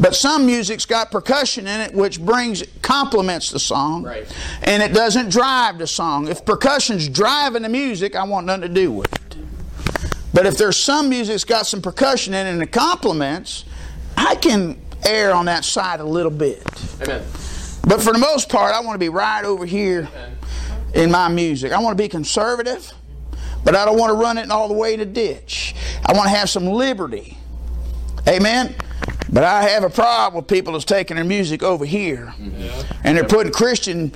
[0.00, 4.04] But some music's got percussion in it which brings complements the song.
[4.04, 4.32] Right.
[4.62, 6.28] And it doesn't drive the song.
[6.28, 9.36] If percussion's driving the music, I want nothing to do with it.
[10.32, 13.64] But if there's some music that's got some percussion in it and it complements,
[14.16, 16.62] I can err on that side a little bit.
[17.02, 17.22] Amen.
[17.86, 20.08] But for the most part, I want to be right over here
[20.94, 21.72] in my music.
[21.72, 22.92] I want to be conservative,
[23.64, 25.74] but I don't want to run it all the way to ditch.
[26.04, 27.36] I want to have some liberty.
[28.26, 28.74] Amen.
[29.30, 32.34] But I have a problem with people that's taking their music over here
[33.04, 34.12] and they're putting Christian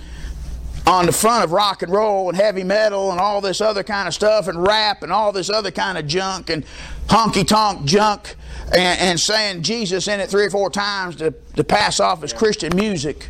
[0.86, 4.08] on the front of rock and roll and heavy metal and all this other kind
[4.08, 6.64] of stuff and rap and all this other kind of junk and
[7.06, 8.34] honky tonk junk
[8.74, 12.32] and, and saying Jesus in it three or four times to, to pass off as
[12.32, 13.28] Christian music.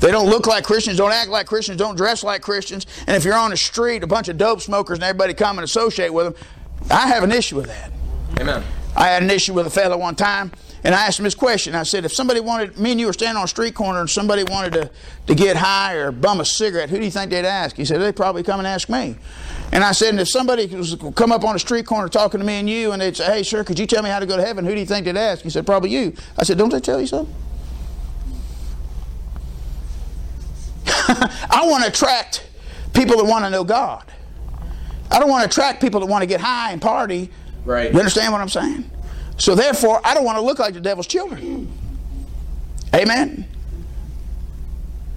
[0.00, 2.86] They don't look like Christians, don't act like Christians, don't dress like Christians.
[3.06, 5.64] And if you're on the street, a bunch of dope smokers and everybody come and
[5.64, 6.46] associate with them,
[6.90, 7.90] I have an issue with that.
[8.40, 8.62] Amen.
[8.96, 10.52] I had an issue with a fellow one time,
[10.84, 11.74] and I asked him this question.
[11.74, 14.08] I said, if somebody wanted, me and you were standing on a street corner, and
[14.08, 14.90] somebody wanted to,
[15.26, 17.74] to get high or bum a cigarette, who do you think they'd ask?
[17.74, 19.16] He said, they'd probably come and ask me.
[19.72, 22.46] And I said, and if somebody was come up on a street corner talking to
[22.46, 24.36] me and you, and they'd say, hey, sir, could you tell me how to go
[24.36, 24.64] to heaven?
[24.64, 25.42] Who do you think they'd ask?
[25.42, 26.14] He said, probably you.
[26.38, 27.34] I said, don't they tell you something?
[30.86, 32.46] I want to attract
[32.92, 34.04] people that want to know God.
[35.10, 37.30] I don't want to attract people that want to get high and party.
[37.64, 37.92] Right.
[37.92, 38.90] You understand what I'm saying?
[39.36, 41.70] So therefore, I don't want to look like the devil's children.
[42.94, 43.48] Amen.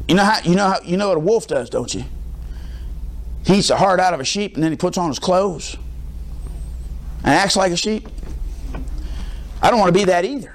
[0.07, 2.05] You know how you know how you know what a wolf does, don't you?
[3.45, 5.77] He eats the heart out of a sheep and then he puts on his clothes
[7.23, 8.07] and acts like a sheep.
[9.61, 10.53] I don't want to be that either.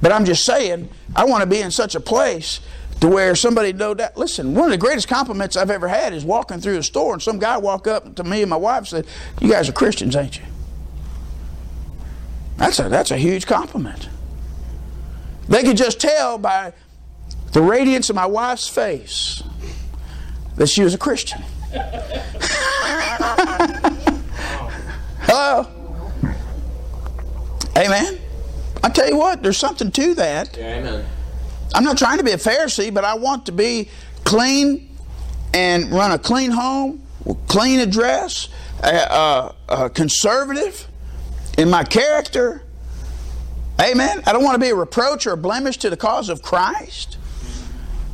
[0.00, 2.60] But I'm just saying, I want to be in such a place
[3.02, 4.16] to where somebody know that.
[4.16, 7.20] Listen, one of the greatest compliments I've ever had is walking through a store and
[7.20, 9.06] some guy walk up to me and my wife said,
[9.40, 10.44] "You guys are Christians, ain't you?"
[12.58, 14.08] That's a that's a huge compliment.
[15.48, 16.74] They could just tell by
[17.50, 19.42] the radiance of my wife's face
[20.54, 21.42] that she was a Christian.
[25.22, 25.66] Hello.
[27.76, 28.20] Amen.
[28.84, 30.56] I tell you what, there's something to that.
[30.56, 31.04] Yeah, amen.
[31.74, 33.88] I'm not trying to be a Pharisee, but I want to be
[34.24, 34.88] clean
[35.54, 37.02] and run a clean home,
[37.48, 38.48] clean address,
[38.82, 40.86] uh, conservative
[41.58, 42.62] in my character.
[43.80, 44.22] Amen.
[44.26, 47.16] I don't want to be a reproach or a blemish to the cause of Christ.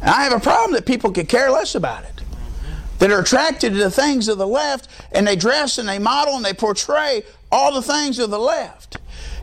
[0.01, 2.23] And I have a problem that people could care less about it.
[2.99, 6.35] that are attracted to the things of the left and they dress and they model
[6.37, 8.98] and they portray all the things of the left.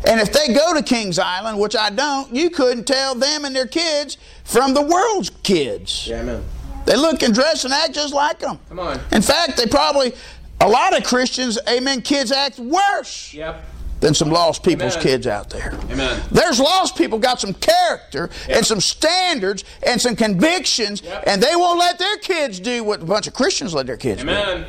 [0.08, 3.56] And if they go to Kings Island, which I don't, you couldn't tell them and
[3.56, 6.08] their kids from the world's kids.
[6.08, 6.44] Yeah, amen.
[6.86, 8.60] They look and dress and act just like them.
[8.70, 9.00] Come on.
[9.12, 10.14] In fact, they probably,
[10.62, 13.66] a lot of Christians, amen, kids act worse Yep.
[14.02, 15.04] than some lost people's Amen.
[15.08, 15.74] kids out there.
[15.90, 16.22] Amen.
[16.32, 18.58] There's lost people got some character Yep.
[18.58, 21.24] and some standards and some convictions, Yep.
[21.26, 24.22] and they won't let their kids do what a bunch of Christians let their kids
[24.22, 24.30] do.
[24.30, 24.66] Amen.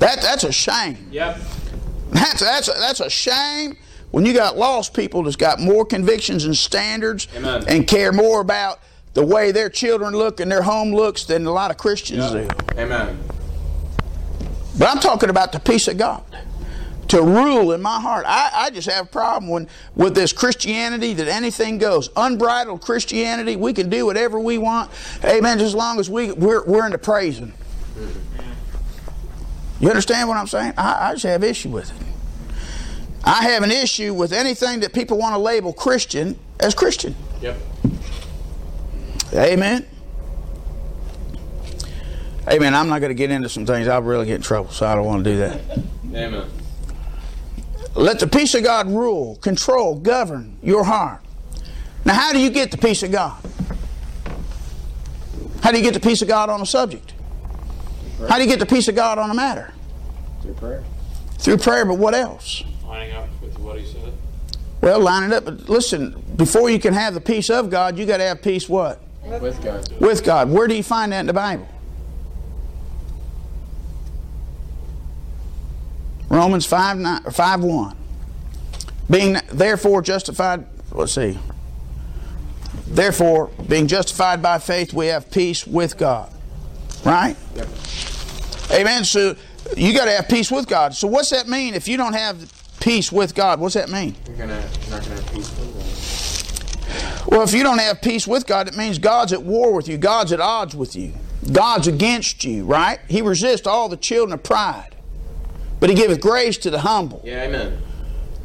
[0.00, 1.08] That, that's a shame.
[1.12, 1.38] Yep.
[2.10, 3.76] That's, that's, a, that's a shame
[4.10, 7.64] when you got lost people that's got more convictions and standards Amen.
[7.68, 8.80] and care more about
[9.14, 12.48] the way their children look and their home looks than a lot of Christians do.
[12.78, 13.18] Amen.
[14.78, 16.24] But I'm talking about the peace of God
[17.08, 18.24] to rule in my heart.
[18.28, 22.10] I, I just have a problem when, with this Christianity that anything goes.
[22.16, 24.90] Unbridled Christianity, we can do whatever we want.
[25.24, 25.58] Amen.
[25.58, 27.52] Just as long as we, we're, we're into praising.
[27.96, 28.47] Mm-hmm.
[29.80, 30.74] You understand what I'm saying?
[30.76, 32.06] I, I just have issue with it.
[33.24, 37.14] I have an issue with anything that people want to label Christian as Christian.
[37.40, 37.56] Yep.
[39.34, 39.86] Amen.
[42.48, 42.74] Amen.
[42.74, 43.88] I'm not going to get into some things.
[43.88, 45.60] I'll really get in trouble, so I don't want to do that.
[46.14, 46.48] Amen.
[47.94, 51.20] Let the peace of God rule, control, govern your heart.
[52.04, 53.42] Now, how do you get the peace of God?
[55.62, 57.12] How do you get the peace of God on a subject?
[58.26, 59.72] How do you get the peace of God on a matter?
[60.42, 60.84] Through prayer.
[61.38, 62.64] Through prayer, but what else?
[62.84, 64.12] Lining up with what he said.
[64.80, 65.44] Well, line it up.
[65.44, 68.68] But listen, before you can have the peace of God, you got to have peace
[68.68, 69.00] what?
[69.24, 70.00] With God.
[70.00, 70.50] With God.
[70.50, 71.68] Where do you find that in the Bible?
[76.28, 77.96] Romans 5, 9, 5 1.
[79.10, 81.38] Being therefore justified, let's see.
[82.86, 86.32] Therefore, being justified by faith, we have peace with God.
[87.04, 87.36] Right?
[87.54, 87.68] Yep.
[88.72, 89.04] Amen.
[89.04, 89.36] So
[89.76, 90.94] you got to have peace with God.
[90.94, 93.60] So what's that mean if you don't have peace with God?
[93.60, 94.14] What's that mean?
[94.26, 94.54] You're gonna.
[94.82, 97.28] You're not gonna have peace with God.
[97.30, 99.98] Well, if you don't have peace with God, it means God's at war with you.
[99.98, 101.12] God's at odds with you.
[101.52, 102.98] God's against you, right?
[103.08, 104.96] He resists all the children of pride,
[105.80, 107.20] but He giveth grace to the humble.
[107.24, 107.44] Yeah.
[107.44, 107.82] Amen.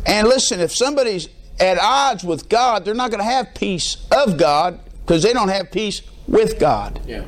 [0.05, 1.29] And listen, if somebody's
[1.59, 5.49] at odds with God, they're not going to have peace of God because they don't
[5.49, 6.99] have peace with God.
[7.07, 7.25] Yeah.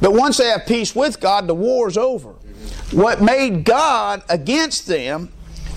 [0.00, 2.34] But once they have peace with God, the war's over.
[2.92, 5.32] What made God against them,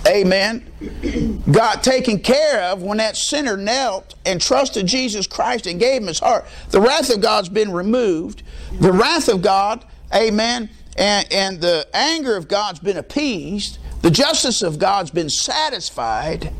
[0.06, 6.02] amen, got taken care of when that sinner knelt and trusted Jesus Christ and gave
[6.02, 6.46] him his heart.
[6.70, 8.42] The wrath of God's been removed.
[8.80, 13.78] The wrath of God, amen, and, and the anger of God's been appeased.
[14.02, 16.52] The justice of God's been satisfied.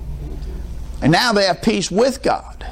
[1.02, 2.64] And now they have peace with God.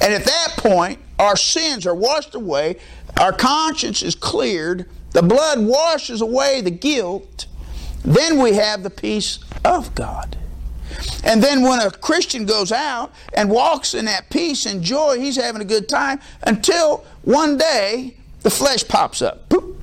[0.00, 2.76] And at that point, our sins are washed away,
[3.18, 7.46] our conscience is cleared, the blood washes away the guilt.
[8.04, 10.36] Then we have the peace of God.
[11.24, 15.36] And then when a Christian goes out and walks in that peace and joy, he's
[15.36, 19.48] having a good time until one day the flesh pops up.
[19.48, 19.76] Boop.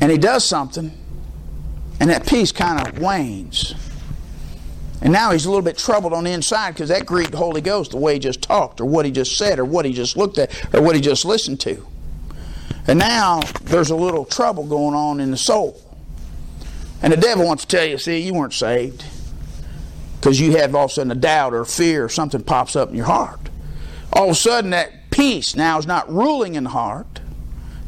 [0.00, 0.92] And he does something,
[2.00, 3.74] and that peace kind of wanes.
[5.02, 7.92] And now he's a little bit troubled on the inside because that the Holy Ghost,
[7.92, 10.38] the way he just talked, or what he just said, or what he just looked
[10.38, 11.86] at, or what he just listened to.
[12.86, 15.80] And now there's a little trouble going on in the soul.
[17.02, 19.04] And the devil wants to tell you, see, you weren't saved.
[20.18, 22.90] Because you have all of a sudden a doubt or fear or something pops up
[22.90, 23.40] in your heart.
[24.12, 27.20] All of a sudden that peace now is not ruling in the heart.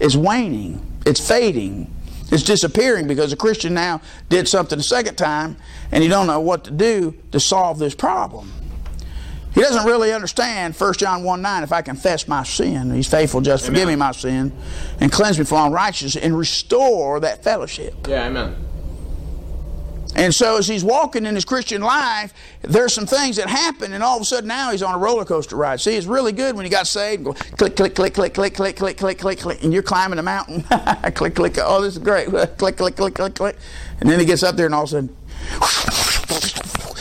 [0.01, 0.87] It's waning.
[1.05, 1.93] It's fading.
[2.33, 5.57] It's disappearing because the Christian now did something the second time
[5.93, 8.51] and he don't know what to do to solve this problem.
[9.55, 11.63] He doesn't really understand 1 John 1 9.
[11.63, 14.51] If I confess my sin, he's faithful, just forgive me my sin,
[14.99, 18.09] and cleanse me from unrighteousness, and restore that fellowship.
[18.09, 18.29] Yeah.
[18.29, 18.57] Amen.
[20.15, 24.03] And so as he's walking in his Christian life, there's some things that happen, and
[24.03, 25.81] all of a sudden now he's on a roller coaster ride.
[25.81, 27.25] See, it's really good when you got saved.
[27.25, 30.63] Click, click, click, click, click, click, click, click, click, click, and you're climbing a mountain.
[31.15, 31.57] click, click.
[31.59, 32.29] Oh, this is great.
[32.29, 33.57] click, click, click, click, click.
[34.01, 35.17] And then he gets up there, and all of a sudden,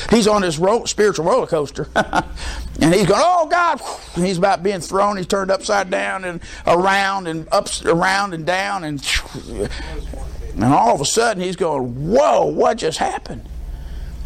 [0.10, 3.82] he's on this ro- spiritual roller coaster, and he's going, "Oh God!"
[4.16, 5.18] And he's about being thrown.
[5.18, 9.02] He's turned upside down and around and up, around and down, and
[10.54, 13.48] and all of a sudden he's going, Whoa, what just happened?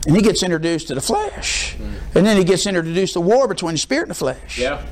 [0.05, 1.76] And he gets introduced to the flesh.
[1.80, 4.59] And then he gets introduced to the war between the spirit and the flesh.
[4.59, 4.86] Yeah.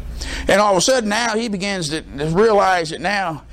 [0.47, 3.43] And all of a sudden now he begins to to realize that now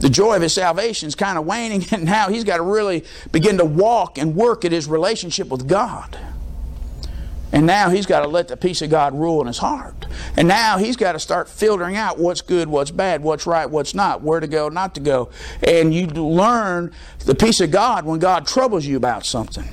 [0.00, 3.04] the joy of his salvation is kind of waning, and now he's got to really
[3.32, 6.18] begin to walk and work at his relationship with God.
[7.52, 10.06] And now he's got to let the peace of God rule in his heart.
[10.36, 13.94] And now he's got to start filtering out what's good, what's bad, what's right, what's
[13.94, 15.30] not, where to go, not to go.
[15.62, 19.68] And you learn the peace of God when God troubles you about something.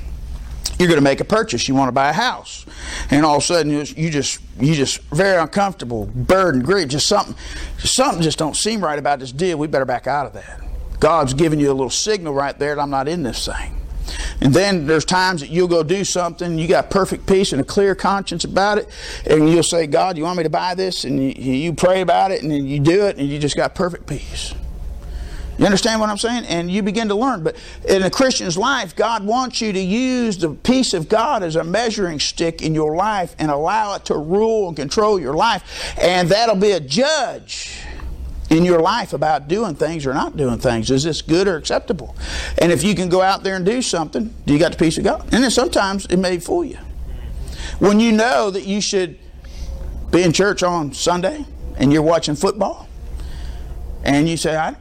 [0.80, 1.67] You're going to make a purchase.
[1.67, 2.65] You want to buy a house,
[3.11, 7.36] and all of a sudden you just you just, very uncomfortable, burdened, grief, just something,
[7.78, 9.57] something just don't seem right about this deal.
[9.57, 10.61] We better back out of that.
[10.99, 13.82] God's giving you a little signal right there that I'm not in this thing.
[14.41, 17.64] And then there's times that you'll go do something, you got perfect peace and a
[17.64, 18.89] clear conscience about it,
[19.26, 21.04] and you'll say, God, you want me to buy this?
[21.04, 23.76] And you, you pray about it, and then you do it, and you just got
[23.76, 24.54] perfect peace.
[25.58, 26.45] You understand what I'm saying?
[26.45, 27.43] And you begin to learn.
[27.43, 27.56] But
[27.88, 31.64] in a Christian's life, God wants you to use the peace of God as a
[31.64, 35.93] measuring stick in your life and allow it to rule and control your life.
[36.01, 37.84] And that'll be a judge
[38.49, 40.91] in your life about doing things or not doing things.
[40.91, 42.15] Is this good or acceptable?
[42.59, 44.97] And if you can go out there and do something, do you got the peace
[44.97, 45.21] of God?
[45.33, 46.77] And then sometimes it may fool you.
[47.79, 49.17] When you know that you should
[50.11, 51.45] be in church on Sunday
[51.77, 52.87] and you're watching football,
[54.03, 54.75] and you say, I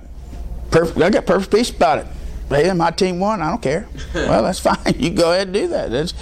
[0.70, 1.00] perfect.
[1.00, 2.06] I got perfect peace about it.
[2.48, 3.40] Hey, my team won.
[3.40, 3.88] I don't care.
[4.14, 4.76] well, that's fine.
[4.98, 5.90] You go ahead and do that.
[5.90, 6.12] That's,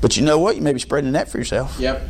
[0.00, 0.56] but you know what?
[0.56, 1.76] You may be spreading that for yourself.
[1.80, 2.02] Yep.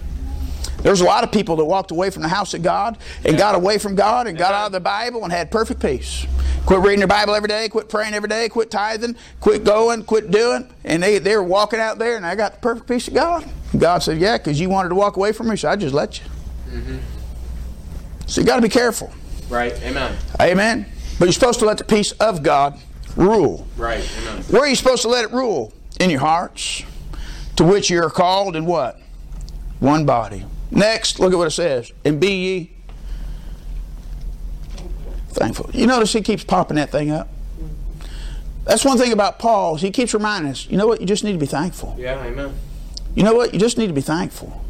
[0.82, 3.54] There's a lot of people that walked away from the house of God and got
[3.54, 6.26] away from God and got out of the Bible and had perfect peace.
[6.66, 10.30] Quit reading their Bible every day, quit praying every day, quit tithing, quit going, quit
[10.30, 10.72] doing.
[10.84, 13.48] And they, they were walking out there and I got the perfect peace of God.
[13.76, 16.20] God said, Yeah, because you wanted to walk away from me, so I just let
[16.20, 16.26] you.
[16.70, 16.98] Mm-hmm.
[18.26, 19.12] So you got to be careful.
[19.48, 19.72] Right.
[19.82, 20.16] Amen.
[20.40, 20.86] Amen.
[21.18, 22.78] But you're supposed to let the peace of God
[23.16, 23.66] rule.
[23.76, 24.08] Right.
[24.20, 24.42] Amen.
[24.44, 25.72] Where are you supposed to let it rule?
[25.98, 26.82] In your hearts,
[27.56, 28.98] to which you are called in what?
[29.80, 30.46] One body.
[30.70, 31.92] Next, look at what it says.
[32.04, 32.70] And be ye
[35.28, 35.70] thankful.
[35.72, 37.28] You notice he keeps popping that thing up?
[38.64, 39.76] That's one thing about Paul.
[39.76, 41.00] He keeps reminding us, you know what?
[41.00, 41.96] You just need to be thankful.
[41.98, 42.22] Yeah.
[42.24, 42.54] Amen.
[43.14, 43.52] You know what?
[43.52, 44.64] You just need to be thankful.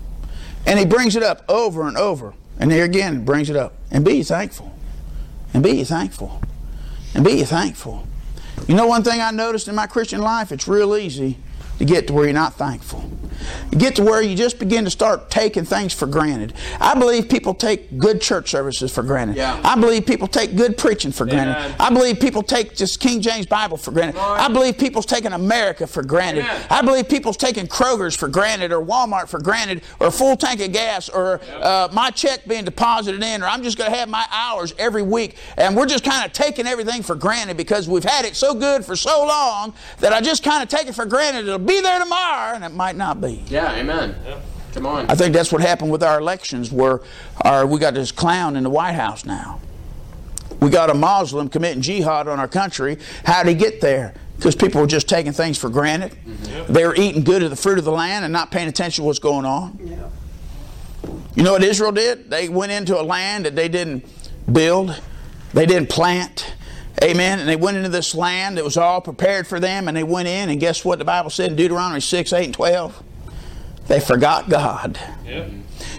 [0.66, 2.34] And he brings it up over and over.
[2.59, 3.74] And there again, he brings it up.
[3.90, 4.74] And be ye thankful.
[5.53, 6.40] And be ye thankful.
[7.14, 8.07] And be ye thankful.
[8.68, 10.53] You know one thing I noticed in my Christian life?
[10.53, 11.38] It's real easy
[11.81, 13.11] to get to where you're not thankful.
[13.72, 16.53] You get to where you just begin to start taking things for granted.
[16.78, 19.37] I believe people take good church services for granted.
[19.37, 19.59] Yeah.
[19.64, 21.57] I believe people take good preaching for granted.
[21.57, 21.76] Amen.
[21.81, 24.16] I believe people take just King James Bible for granted.
[24.16, 24.39] Lord.
[24.39, 26.45] I believe people's taking America for granted.
[26.45, 26.66] Amen.
[26.68, 30.61] I believe people's taking Kroger's for granted or Walmart for granted or a full tank
[30.61, 34.11] of gas or uh, my check being deposited in or I'm just going to have
[34.11, 35.37] my hours every week.
[35.57, 38.85] And we're just kind of taking everything for granted because we've had it so good
[38.85, 41.98] for so long that I just kind of take it for granted it'll be there
[41.98, 43.44] tomorrow and it might not be.
[43.46, 43.74] Yeah.
[43.74, 44.16] Amen.
[44.72, 45.10] Come on.
[45.10, 47.00] I think that's what happened with our elections, where
[47.42, 49.60] our, we got this clown in the White House now.
[50.60, 52.98] We got a Muslim committing jihad on our country.
[53.24, 54.14] How did he get there?
[54.36, 56.12] Because people were just taking things for granted.
[56.12, 56.72] Mm-hmm.
[56.72, 59.06] They were eating good of the fruit of the land and not paying attention to
[59.06, 59.78] what's going on.
[61.34, 62.30] You know what Israel did?
[62.30, 64.04] They went into a land that they didn't
[64.50, 65.00] build,
[65.54, 66.54] they didn't plant.
[67.03, 67.38] Amen.
[67.40, 70.28] And they went into this land that was all prepared for them, and they went
[70.28, 73.03] in, and guess what the Bible said in Deuteronomy 6, 8, and 12?
[73.88, 75.01] They forgot God.
[75.26, 75.51] Yep.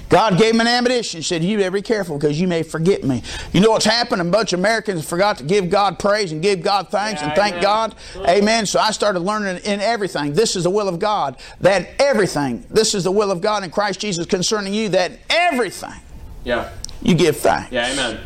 [0.07, 1.19] God gave them an admonition.
[1.19, 3.23] He said, You better be careful because you may forget me.
[3.53, 4.21] You know what's happened?
[4.21, 7.35] A bunch of Americans forgot to give God praise and give God thanks Yeah, and
[7.35, 7.63] thank amen.
[7.63, 7.95] God.
[8.27, 8.65] Amen.
[8.65, 10.33] So I started learning in everything.
[10.33, 11.37] This is the will of God.
[11.61, 15.99] That everything, this is the will of God in Christ Jesus concerning you, that everything
[16.43, 16.69] Yeah.
[17.01, 17.71] you give thanks.
[17.71, 17.91] Yeah.
[17.91, 18.19] Amen.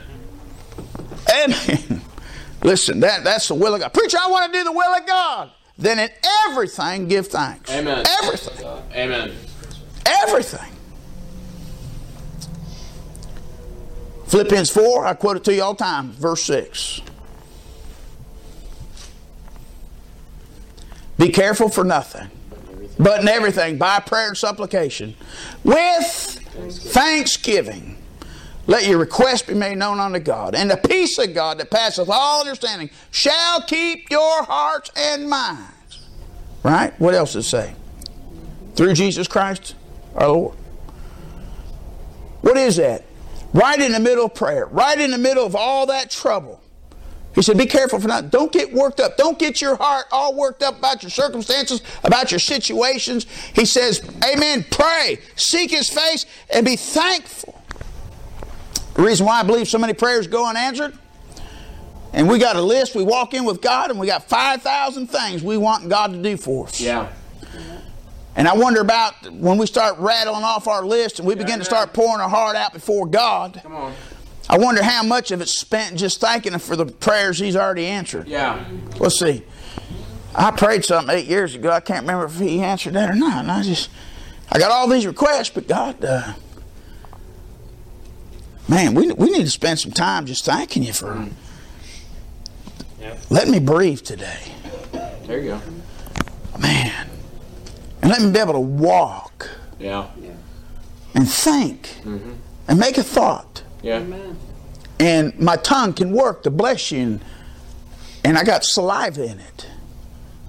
[1.29, 2.01] Amen.
[2.65, 3.93] Listen, that, that's the will of God.
[3.93, 5.51] Preacher, I want to do the will of God.
[5.77, 6.09] Then in
[6.47, 7.69] everything, give thanks.
[7.69, 8.03] Amen.
[8.23, 8.65] Everything.
[8.95, 9.35] Amen.
[10.03, 10.71] Everything.
[14.25, 17.01] Philippians 4, I quote it to you all the time, verse 6.
[21.19, 22.31] Be careful for nothing,
[22.97, 25.15] but in everything, by prayer and supplication,
[25.63, 26.41] with
[26.71, 27.94] thanksgiving.
[28.67, 30.55] Let your request be made known unto God.
[30.55, 36.07] And the peace of God that passeth all understanding shall keep your hearts and minds.
[36.63, 36.99] Right?
[36.99, 37.75] What else does it say?
[38.75, 39.75] Through Jesus Christ
[40.15, 40.57] our Lord.
[42.41, 43.03] What is that?
[43.53, 46.61] Right in the middle of prayer, right in the middle of all that trouble.
[47.33, 48.31] He said, Be careful for not.
[48.31, 49.17] Don't get worked up.
[49.17, 53.27] Don't get your heart all worked up about your circumstances, about your situations.
[53.53, 54.65] He says, Amen.
[54.71, 57.54] Pray, seek His face, and be thankful.
[58.95, 60.97] The reason why I believe so many prayers go unanswered,
[62.13, 65.43] and we got a list, we walk in with God, and we got 5,000 things
[65.43, 66.79] we want God to do for us.
[66.79, 67.11] Yeah.
[68.37, 71.65] And I wonder about when we start rattling off our list and we begin to
[71.65, 73.61] start pouring our heart out before God.
[73.63, 73.93] Come on.
[74.49, 77.85] I wonder how much of it's spent just thanking Him for the prayers He's already
[77.85, 78.27] answered.
[78.27, 78.63] Yeah.
[78.99, 79.43] Let's see.
[80.35, 81.71] I prayed something eight years ago.
[81.71, 83.39] I can't remember if He answered that or not.
[83.39, 83.89] And I just,
[84.51, 86.33] I got all these requests, but God, uh,
[88.67, 91.27] man, we, we need to spend some time just thanking you for
[92.99, 93.19] Yep.
[93.29, 94.39] letting me breathe today.
[95.27, 95.61] There you go.
[96.59, 97.07] Man.
[98.01, 99.49] And let me be able to walk
[99.79, 100.07] Yeah.
[101.13, 102.33] and think mm-hmm.
[102.67, 103.63] and make a thought.
[103.81, 104.03] Yeah.
[104.99, 107.01] And my tongue can work to bless you.
[107.01, 107.25] And,
[108.23, 109.67] and I got saliva in it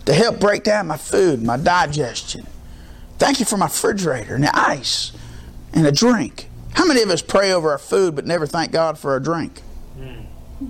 [0.06, 2.46] to help break down my food, my digestion.
[3.18, 5.12] Thank you for my refrigerator and the ice
[5.72, 6.48] and a drink.
[6.76, 9.60] How many of us pray over our food but never thank God for our drink?
[9.98, 10.66] Hmm.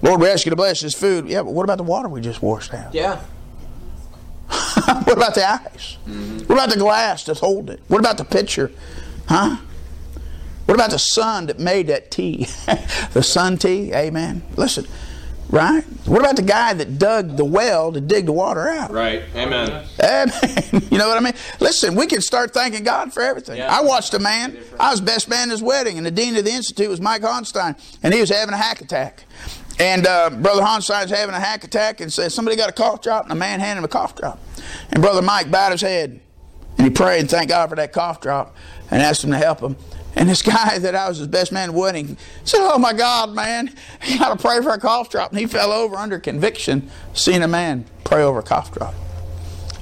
[0.00, 1.28] Lord, we ask you to bless this food.
[1.28, 2.94] Yeah, but what about the water we just washed out?
[2.94, 3.20] Yeah.
[4.84, 5.98] what about the ice?
[6.06, 6.38] Mm-hmm.
[6.46, 7.82] What about the glass that's holding it?
[7.88, 8.72] What about the pitcher?
[9.28, 9.58] Huh?
[10.64, 12.46] What about the sun that made that tea?
[13.12, 13.92] the sun tea?
[13.92, 14.42] Amen.
[14.56, 14.86] Listen,
[15.54, 15.84] right?
[16.06, 18.90] What about the guy that dug the well to dig the water out?
[18.90, 19.22] Right.
[19.36, 19.86] Amen.
[20.00, 20.30] Amen.
[20.90, 21.34] you know what I mean?
[21.60, 23.58] Listen, we can start thanking God for everything.
[23.58, 23.74] Yeah.
[23.74, 26.44] I watched a man, I was best man at his wedding, and the dean of
[26.44, 29.24] the institute was Mike Honstein, and he was having a hack attack.
[29.78, 33.24] And uh, Brother Honstein's having a hack attack and said, Somebody got a cough drop,
[33.24, 34.40] and a man handed him a cough drop.
[34.90, 36.20] And Brother Mike bowed his head,
[36.78, 38.56] and he prayed and thanked God for that cough drop
[38.90, 39.76] and asked him to help him.
[40.16, 43.74] And this guy that I was his best man wedding said, Oh my God, man,
[44.06, 45.30] you got to pray for a cough drop.
[45.30, 48.94] And he fell over under conviction seeing a man pray over a cough drop.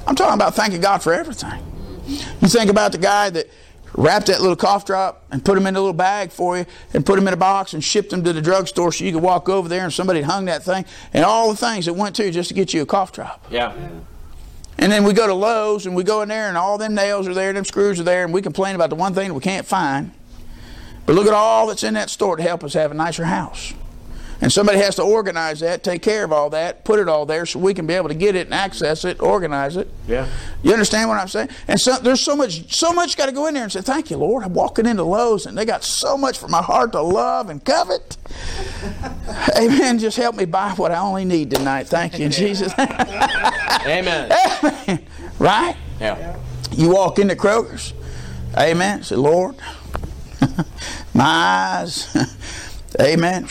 [0.06, 1.62] I'm talking about thanking God for everything.
[2.06, 3.48] You think about the guy that
[3.94, 7.04] wrapped that little cough drop and put him in a little bag for you and
[7.04, 9.48] put him in a box and shipped him to the drugstore so you could walk
[9.48, 12.48] over there and somebody hung that thing and all the things that went to just
[12.48, 13.44] to get you a cough drop.
[13.50, 13.76] Yeah.
[14.78, 17.28] And then we go to Lowe's and we go in there and all them nails
[17.28, 19.40] are there, them screws are there, and we complain about the one thing that we
[19.40, 20.10] can't find.
[21.06, 23.74] But look at all that's in that store to help us have a nicer house.
[24.42, 27.46] And somebody has to organize that, take care of all that, put it all there
[27.46, 29.88] so we can be able to get it and access it, organize it.
[30.08, 30.28] Yeah.
[30.64, 31.48] You understand what I'm saying?
[31.68, 34.10] And so there's so much, so much got to go in there and say, "Thank
[34.10, 37.02] you, Lord." I'm walking into Lowe's and they got so much for my heart to
[37.02, 38.16] love and covet.
[39.56, 40.00] Amen.
[40.00, 41.86] Just help me buy what I only need tonight.
[41.86, 42.72] Thank you, Jesus.
[42.78, 44.32] Amen.
[44.32, 45.06] Amen.
[45.38, 45.76] Right?
[46.00, 46.36] Yeah.
[46.72, 47.94] You walk into Kroger's.
[48.58, 49.04] Amen.
[49.04, 49.54] Say, Lord,
[51.14, 52.14] my eyes.
[53.00, 53.48] Amen.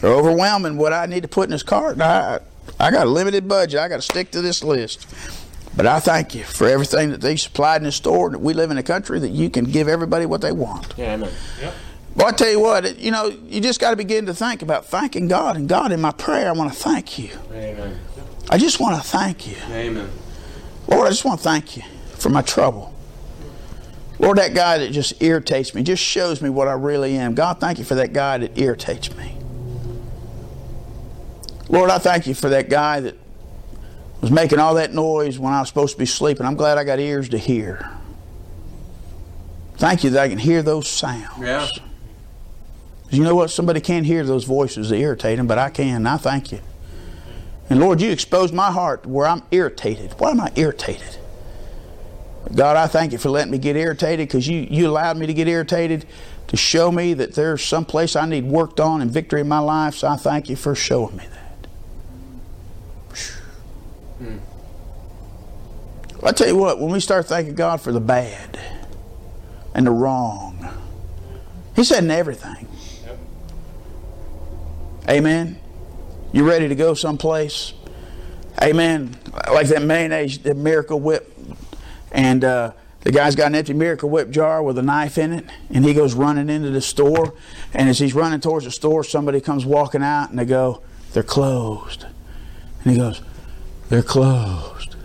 [0.00, 2.00] They're overwhelming what I need to put in this cart.
[2.00, 2.40] I,
[2.78, 3.80] I got a limited budget.
[3.80, 5.06] I got to stick to this list.
[5.76, 8.30] But I thank you for everything that they supplied in the store.
[8.30, 10.94] That we live in a country that you can give everybody what they want.
[10.96, 11.14] Yeah.
[11.14, 11.30] Amen.
[12.16, 14.62] Well, I tell you what, it- you know, you just got to begin to think
[14.62, 15.56] about thanking God.
[15.56, 17.30] And God, in my prayer, I want to thank you.
[17.52, 17.98] Amen.
[18.50, 19.56] I just want to thank you.
[19.70, 20.10] Amen.
[20.88, 21.84] Lord, I just want to thank you
[22.18, 22.92] for my trouble.
[24.20, 27.34] Lord, that guy that just irritates me, just shows me what I really am.
[27.34, 29.34] God, thank you for that guy that irritates me.
[31.70, 33.16] Lord, I thank you for that guy that
[34.20, 36.44] was making all that noise when I was supposed to be sleeping.
[36.44, 37.90] I'm glad I got ears to hear.
[39.78, 41.38] Thank you that I can hear those sounds.
[41.40, 41.66] Yeah.
[43.08, 43.48] You know what?
[43.48, 45.96] Somebody can't hear those voices that irritate them, but I can.
[45.96, 46.60] And I thank you.
[47.70, 50.12] And Lord, you exposed my heart where I'm irritated.
[50.18, 51.16] Why am I irritated?
[52.54, 55.34] God, I thank you for letting me get irritated because you, you allowed me to
[55.34, 56.06] get irritated
[56.48, 59.60] to show me that there's some place I need worked on and victory in my
[59.60, 59.94] life.
[59.94, 61.66] So I thank you for showing me that.
[64.18, 64.38] Hmm.
[66.24, 68.58] I tell you what, when we start thanking God for the bad
[69.74, 70.68] and the wrong,
[71.76, 72.66] He said in everything.
[75.08, 75.58] Amen.
[76.32, 77.72] You ready to go someplace?
[78.62, 79.16] Amen.
[79.50, 81.32] Like that mayonnaise, the Miracle Whip,
[82.12, 85.46] and uh, the guy's got an empty Miracle Whip jar with a knife in it,
[85.70, 87.34] and he goes running into the store.
[87.72, 90.82] And as he's running towards the store, somebody comes walking out, and they go,
[91.12, 92.04] "They're closed."
[92.84, 93.22] And he goes,
[93.88, 94.96] "They're closed."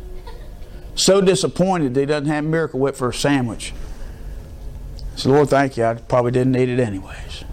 [0.96, 3.74] So disappointed that he doesn't have Miracle Whip for a sandwich.
[5.14, 5.86] I said, Lord, thank you.
[5.86, 7.44] I probably didn't need it anyways.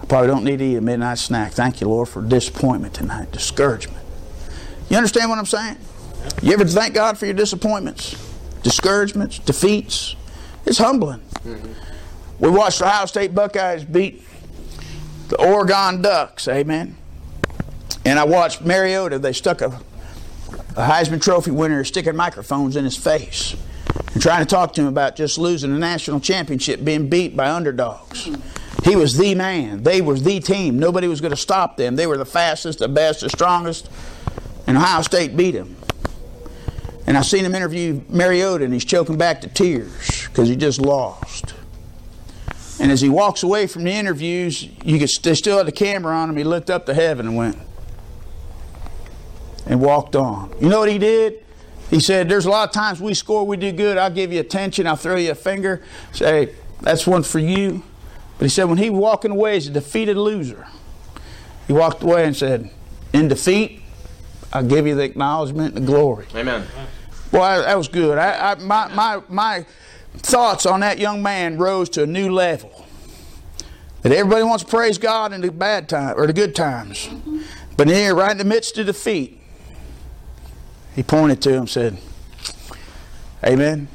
[0.00, 1.52] I probably don't need to eat a midnight snack.
[1.52, 4.04] Thank you, Lord, for disappointment tonight, discouragement.
[4.88, 5.76] You understand what I'm saying?
[6.42, 8.16] You ever thank God for your disappointments,
[8.62, 10.16] discouragements, defeats?
[10.64, 11.22] It's humbling.
[12.38, 14.22] We watched the Ohio State Buckeyes beat
[15.28, 16.96] the Oregon Ducks, amen.
[18.04, 19.66] And I watched Mariota, they stuck a,
[20.76, 23.56] a Heisman Trophy winner sticking microphones in his face
[24.12, 27.50] and trying to talk to him about just losing a national championship, being beat by
[27.50, 28.28] underdogs.
[28.84, 29.84] He was the man.
[29.84, 30.78] They were the team.
[30.78, 31.96] Nobody was going to stop them.
[31.96, 33.88] They were the fastest, the best, the strongest.
[34.66, 35.76] And Ohio State beat him.
[37.06, 40.80] And I seen him interview Mariota, and he's choking back to tears because he just
[40.80, 41.54] lost.
[42.80, 46.14] And as he walks away from the interviews, you could they still had the camera
[46.14, 46.36] on him.
[46.36, 47.58] He looked up to heaven and went
[49.66, 50.52] and walked on.
[50.60, 51.42] You know what he did?
[51.90, 53.98] He said, There's a lot of times we score, we do good.
[53.98, 55.82] I'll give you attention, I'll throw you a finger,
[56.12, 57.82] say, That's one for you.
[58.38, 60.66] But he said, When he walking away as a defeated loser,
[61.66, 62.70] he walked away and said,
[63.12, 63.81] In defeat,
[64.52, 66.26] I'll give you the acknowledgement and the glory.
[66.34, 66.66] Amen.
[67.30, 68.18] Boy, that was good.
[68.18, 69.66] I, I, my, my, my
[70.18, 72.86] thoughts on that young man rose to a new level.
[74.02, 77.08] That everybody wants to praise God in the bad time or the good times.
[77.76, 79.40] But here, right in the midst of defeat,
[80.94, 81.98] he pointed to him and said,
[83.44, 83.88] Amen.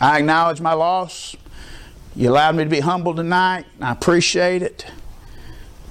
[0.00, 1.34] I acknowledge my loss.
[2.14, 3.66] You allowed me to be humble tonight.
[3.80, 4.86] I appreciate it.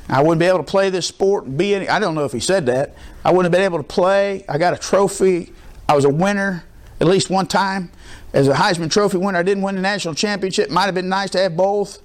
[0.08, 1.90] I wouldn't be able to play this sport and be any.
[1.90, 2.96] I don't know if he said that.
[3.24, 4.46] I wouldn't have been able to play.
[4.48, 5.52] I got a trophy.
[5.90, 6.64] I was a winner
[7.00, 7.92] at least one time.
[8.34, 10.70] As a Heisman Trophy winner, I didn't win the national championship.
[10.70, 12.00] Might have been nice to have both,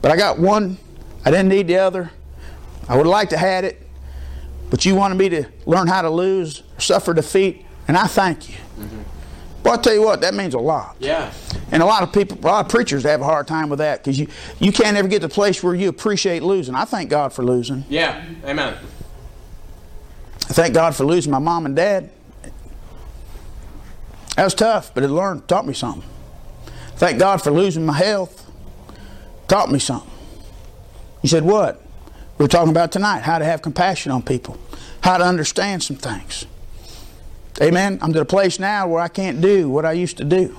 [0.00, 0.78] but I got one.
[1.24, 2.10] I didn't need the other.
[2.88, 3.86] I would have liked to had it,
[4.70, 8.56] but you wanted me to learn how to lose, suffer defeat, and I thank you.
[9.66, 10.94] Well, I'll tell you what, that means a lot.
[11.00, 11.32] Yeah.
[11.72, 13.98] And a lot of people, a lot of preachers have a hard time with that
[13.98, 14.28] because you,
[14.60, 16.76] you can't ever get to the place where you appreciate losing.
[16.76, 17.84] I thank God for losing.
[17.88, 18.24] Yeah.
[18.44, 18.78] Amen.
[20.48, 22.10] I thank God for losing my mom and dad.
[24.36, 26.08] That was tough, but it learned, taught me something.
[26.94, 28.48] Thank God for losing my health.
[29.48, 30.12] Taught me something.
[31.22, 31.82] You said, What?
[32.38, 34.58] We're talking about tonight how to have compassion on people,
[35.00, 36.46] how to understand some things.
[37.60, 37.98] Amen.
[38.02, 40.56] I'm to the place now where I can't do what I used to do.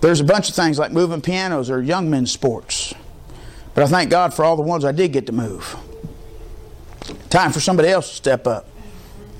[0.00, 2.92] There's a bunch of things like moving pianos or young men's sports.
[3.74, 5.76] But I thank God for all the ones I did get to move.
[7.30, 8.68] Time for somebody else to step up,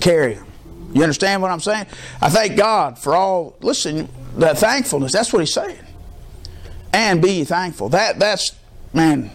[0.01, 0.47] carry them.
[0.93, 1.87] You understand what I'm saying?
[2.23, 3.57] I thank God for all.
[3.61, 5.13] Listen, that thankfulness.
[5.13, 5.79] That's what He's saying.
[6.93, 7.89] And be thankful.
[7.89, 8.55] That that's
[8.93, 9.31] man.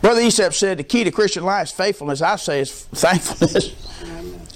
[0.00, 2.22] Brother Esep said the key to Christian life is faithfulness.
[2.22, 3.82] I say is thankfulness.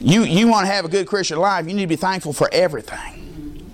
[0.00, 2.48] You you want to have a good Christian life, you need to be thankful for
[2.52, 3.70] everything.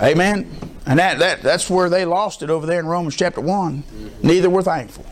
[0.00, 0.50] Amen.
[0.86, 3.84] And that, that that's where they lost it over there in Romans chapter one.
[4.22, 5.04] Neither were thankful.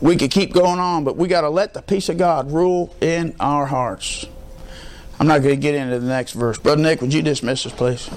[0.00, 2.94] We could keep going on, but we got to let the peace of God rule
[3.00, 4.26] in our hearts.
[5.20, 6.58] I'm not going to get into the next verse.
[6.58, 8.10] Brother Nick, would you dismiss us, please?